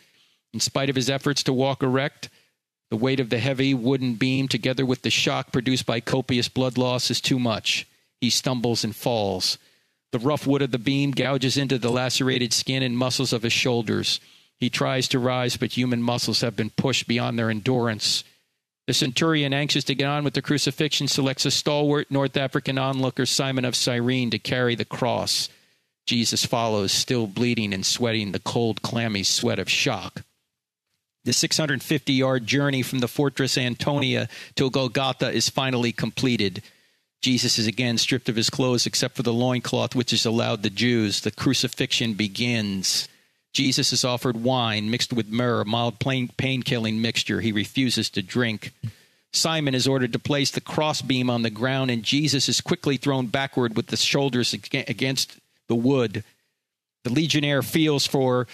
[0.53, 2.29] In spite of his efforts to walk erect,
[2.89, 6.77] the weight of the heavy wooden beam, together with the shock produced by copious blood
[6.77, 7.87] loss, is too much.
[8.21, 9.57] He stumbles and falls.
[10.11, 13.53] The rough wood of the beam gouges into the lacerated skin and muscles of his
[13.53, 14.19] shoulders.
[14.57, 18.23] He tries to rise, but human muscles have been pushed beyond their endurance.
[18.87, 23.25] The centurion, anxious to get on with the crucifixion, selects a stalwart North African onlooker,
[23.25, 25.49] Simon of Cyrene, to carry the cross.
[26.05, 30.23] Jesus follows, still bleeding and sweating the cold, clammy sweat of shock.
[31.25, 36.63] The 650 yard journey from the fortress Antonia to Golgotha is finally completed.
[37.21, 40.69] Jesus is again stripped of his clothes except for the loincloth which is allowed the
[40.69, 41.19] Jews.
[41.19, 43.09] The crucifixion begins.
[43.57, 48.21] Jesus is offered wine mixed with myrrh, a mild pain killing mixture he refuses to
[48.21, 48.71] drink.
[49.33, 53.25] Simon is ordered to place the crossbeam on the ground, and Jesus is quickly thrown
[53.25, 56.23] backward with the shoulders against the wood.
[57.03, 58.45] The legionnaire feels for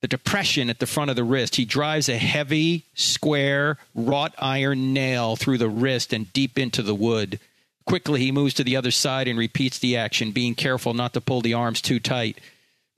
[0.00, 1.54] the depression at the front of the wrist.
[1.54, 6.96] He drives a heavy, square, wrought iron nail through the wrist and deep into the
[6.96, 7.38] wood.
[7.86, 11.20] Quickly, he moves to the other side and repeats the action, being careful not to
[11.20, 12.38] pull the arms too tight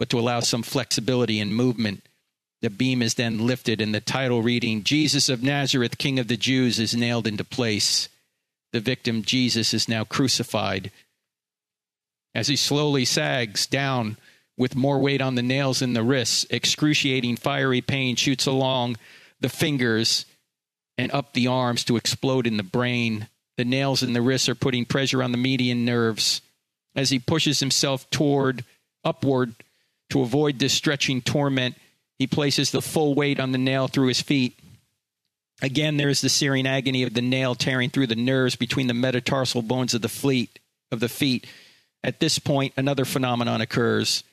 [0.01, 2.03] but to allow some flexibility in movement.
[2.63, 6.39] The beam is then lifted, and the title reading, Jesus of Nazareth, King of the
[6.39, 8.09] Jews, is nailed into place.
[8.73, 10.91] The victim, Jesus, is now crucified.
[12.35, 14.17] As he slowly sags down
[14.57, 18.97] with more weight on the nails in the wrists, excruciating fiery pain shoots along
[19.41, 20.25] the fingers
[20.97, 23.29] and up the arms to explode in the brain.
[23.59, 26.41] The nails in the wrists are putting pressure on the median nerves.
[26.97, 28.65] As he pushes himself toward,
[29.05, 29.55] upward,
[30.11, 31.77] to avoid this stretching torment,
[32.19, 34.59] he places the full weight on the nail through his feet.
[35.63, 38.95] Again, there is the searing agony of the nail tearing through the nerves between the
[38.95, 40.59] metatarsal bones of the fleet
[40.91, 41.47] of the feet.
[42.03, 44.25] At this point, another phenomenon occurs.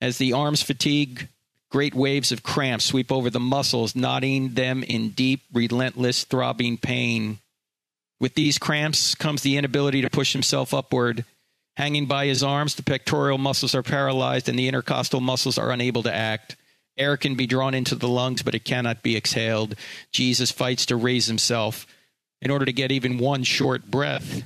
[0.00, 1.28] As the arms fatigue,
[1.70, 7.38] great waves of cramp sweep over the muscles, knotting them in deep, relentless, throbbing pain.
[8.20, 11.24] With these cramps comes the inability to push himself upward.
[11.76, 16.02] Hanging by his arms, the pectoral muscles are paralyzed and the intercostal muscles are unable
[16.04, 16.56] to act.
[16.96, 19.74] Air can be drawn into the lungs, but it cannot be exhaled.
[20.12, 21.86] Jesus fights to raise himself
[22.40, 24.44] in order to get even one short breath.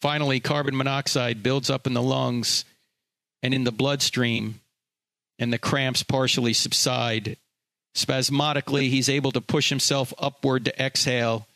[0.00, 2.64] Finally, carbon monoxide builds up in the lungs
[3.42, 4.60] and in the bloodstream,
[5.38, 7.36] and the cramps partially subside.
[7.94, 11.48] Spasmodically, he's able to push himself upward to exhale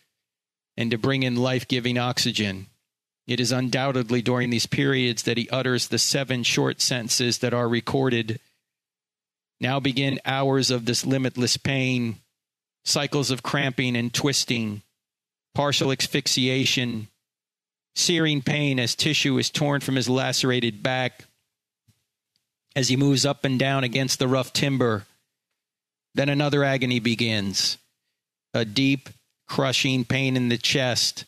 [0.76, 2.66] and to bring in life giving oxygen.
[3.30, 7.68] It is undoubtedly during these periods that he utters the seven short sentences that are
[7.68, 8.40] recorded.
[9.60, 12.16] Now begin hours of this limitless pain,
[12.84, 14.82] cycles of cramping and twisting,
[15.54, 17.06] partial asphyxiation,
[17.94, 21.26] searing pain as tissue is torn from his lacerated back,
[22.74, 25.06] as he moves up and down against the rough timber.
[26.16, 27.78] Then another agony begins
[28.52, 29.08] a deep,
[29.46, 31.26] crushing pain in the chest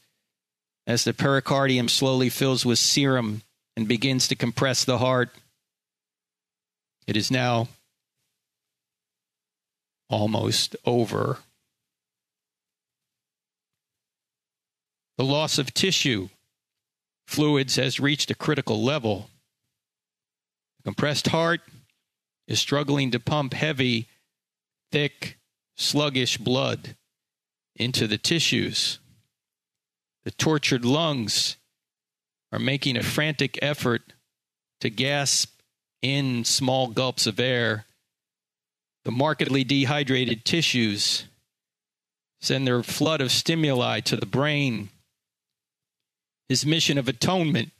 [0.86, 3.42] as the pericardium slowly fills with serum
[3.76, 5.30] and begins to compress the heart.
[7.06, 7.68] It is now
[10.08, 11.38] almost over.
[15.16, 16.28] The loss of tissue
[17.26, 19.30] fluids has reached a critical level.
[20.78, 21.60] The compressed heart
[22.46, 24.08] is struggling to pump heavy,
[24.90, 25.38] thick,
[25.76, 26.96] sluggish blood
[27.76, 28.98] into the tissues.
[30.24, 31.56] The tortured lungs
[32.52, 34.12] are making a frantic effort
[34.80, 35.60] to gasp
[36.02, 37.86] in small gulps of air.
[39.04, 41.24] The markedly dehydrated tissues
[42.40, 44.90] send their flood of stimuli to the brain.
[46.48, 47.72] His mission of atonement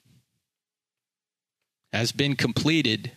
[1.92, 3.12] has been completed.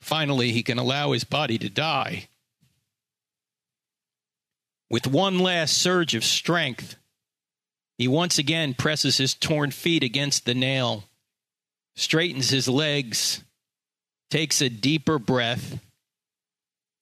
[0.00, 2.28] Finally, he can allow his body to die.
[4.90, 6.96] With one last surge of strength,
[7.96, 11.04] he once again presses his torn feet against the nail,
[11.94, 13.44] straightens his legs,
[14.30, 15.78] takes a deeper breath,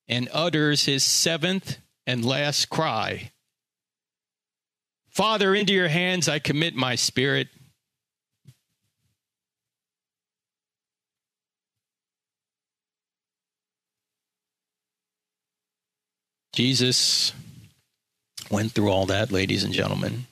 [0.07, 3.31] and utters his seventh and last cry
[5.19, 7.49] Father, into your hands I commit my spirit.
[16.53, 17.33] Jesus
[18.51, 20.27] went through all that, ladies and gentlemen,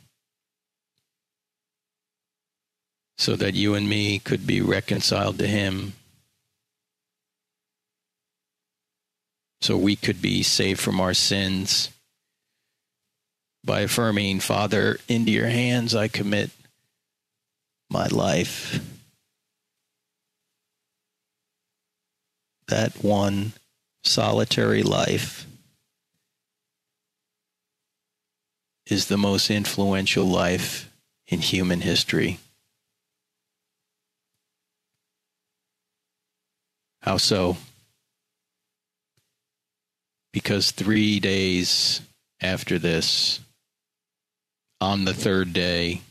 [3.19, 5.95] so that you and me could be reconciled to Him,
[9.61, 11.91] so we could be saved from our sins
[13.65, 16.51] by affirming, Father, into your hands I commit
[17.91, 18.81] my life.
[22.69, 23.53] That one
[24.05, 25.47] solitary life
[28.87, 30.91] is the most influential life
[31.27, 32.39] in human history.
[37.03, 37.57] How so?
[40.33, 42.01] Because three days
[42.41, 43.41] after this,
[44.81, 46.03] on the third day,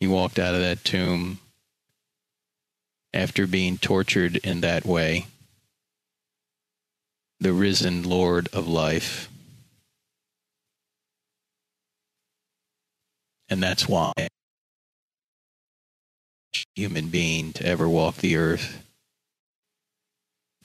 [0.00, 1.38] he walked out of that tomb
[3.14, 5.26] after being tortured in that way.
[7.40, 9.28] The risen Lord of life.
[13.48, 14.12] And that's why
[16.74, 18.84] human being to ever walk the earth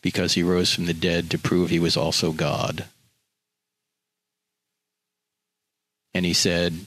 [0.01, 2.85] because he rose from the dead to prove he was also God.
[6.13, 6.85] And he said,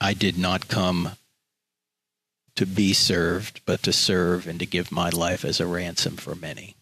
[0.00, 1.12] I did not come
[2.54, 6.34] to be served, but to serve and to give my life as a ransom for
[6.34, 6.76] many.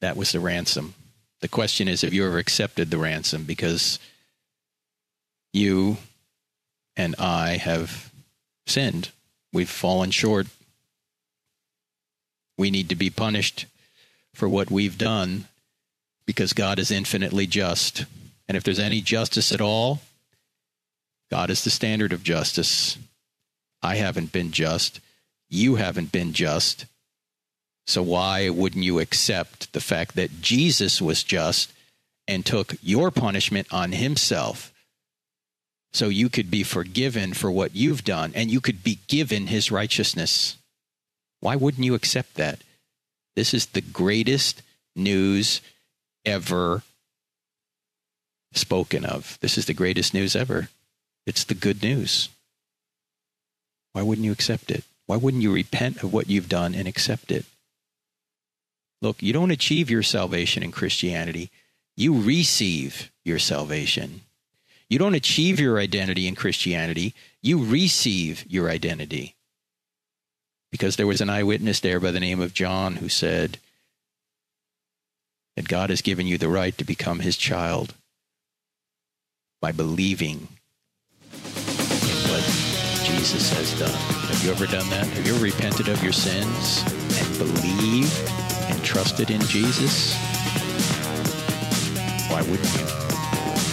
[0.00, 0.94] That was the ransom.
[1.40, 3.44] The question is, have you ever accepted the ransom?
[3.44, 3.98] Because
[5.52, 5.98] you
[6.96, 8.10] and I have
[8.66, 9.10] sinned.
[9.52, 10.46] We've fallen short.
[12.58, 13.66] We need to be punished
[14.34, 15.46] for what we've done
[16.26, 18.04] because God is infinitely just.
[18.48, 20.00] And if there's any justice at all,
[21.30, 22.98] God is the standard of justice.
[23.82, 25.00] I haven't been just.
[25.48, 26.86] You haven't been just.
[27.86, 31.72] So why wouldn't you accept the fact that Jesus was just
[32.26, 34.72] and took your punishment on himself
[35.92, 39.70] so you could be forgiven for what you've done and you could be given his
[39.70, 40.56] righteousness?
[41.40, 42.60] Why wouldn't you accept that?
[43.36, 44.62] This is the greatest
[44.96, 45.60] news
[46.24, 46.82] ever
[48.52, 49.38] spoken of.
[49.40, 50.70] This is the greatest news ever.
[51.26, 52.30] It's the good news.
[53.92, 54.84] Why wouldn't you accept it?
[55.06, 57.44] Why wouldn't you repent of what you've done and accept it?
[59.02, 61.50] Look, you don't achieve your salvation in Christianity,
[61.96, 64.22] you receive your salvation.
[64.88, 69.34] You don't achieve your identity in Christianity, you receive your identity.
[70.70, 73.58] Because there was an eyewitness there by the name of John who said
[75.56, 77.94] that God has given you the right to become his child
[79.60, 80.48] by believing
[82.28, 82.44] what
[83.04, 83.90] Jesus has done.
[83.90, 85.06] Have you ever done that?
[85.06, 86.84] Have you ever repented of your sins
[87.18, 88.45] and believed
[88.86, 90.14] trusted in Jesus?
[92.30, 92.86] Why wouldn't you?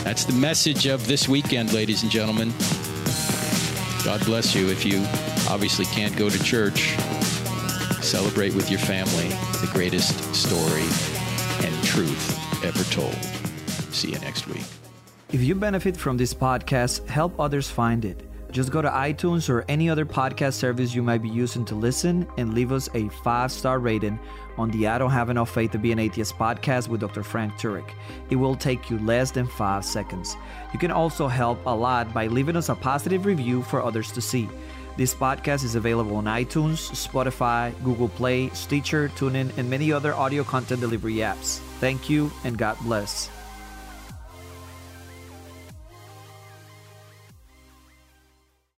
[0.03, 2.51] That's the message of this weekend, ladies and gentlemen.
[4.03, 4.69] God bless you.
[4.69, 4.97] If you
[5.47, 6.95] obviously can't go to church,
[8.01, 9.29] celebrate with your family
[9.61, 10.81] the greatest story
[11.63, 13.15] and truth ever told.
[13.93, 14.65] See you next week.
[15.31, 18.27] If you benefit from this podcast, help others find it.
[18.53, 22.27] Just go to iTunes or any other podcast service you might be using to listen
[22.37, 24.19] and leave us a five star rating
[24.57, 27.23] on the I Don't Have Enough Faith to Be an Atheist podcast with Dr.
[27.23, 27.89] Frank Turek.
[28.29, 30.35] It will take you less than five seconds.
[30.73, 34.21] You can also help a lot by leaving us a positive review for others to
[34.21, 34.49] see.
[34.95, 40.43] This podcast is available on iTunes, Spotify, Google Play, Stitcher, TuneIn, and many other audio
[40.43, 41.57] content delivery apps.
[41.79, 43.32] Thank you and God bless.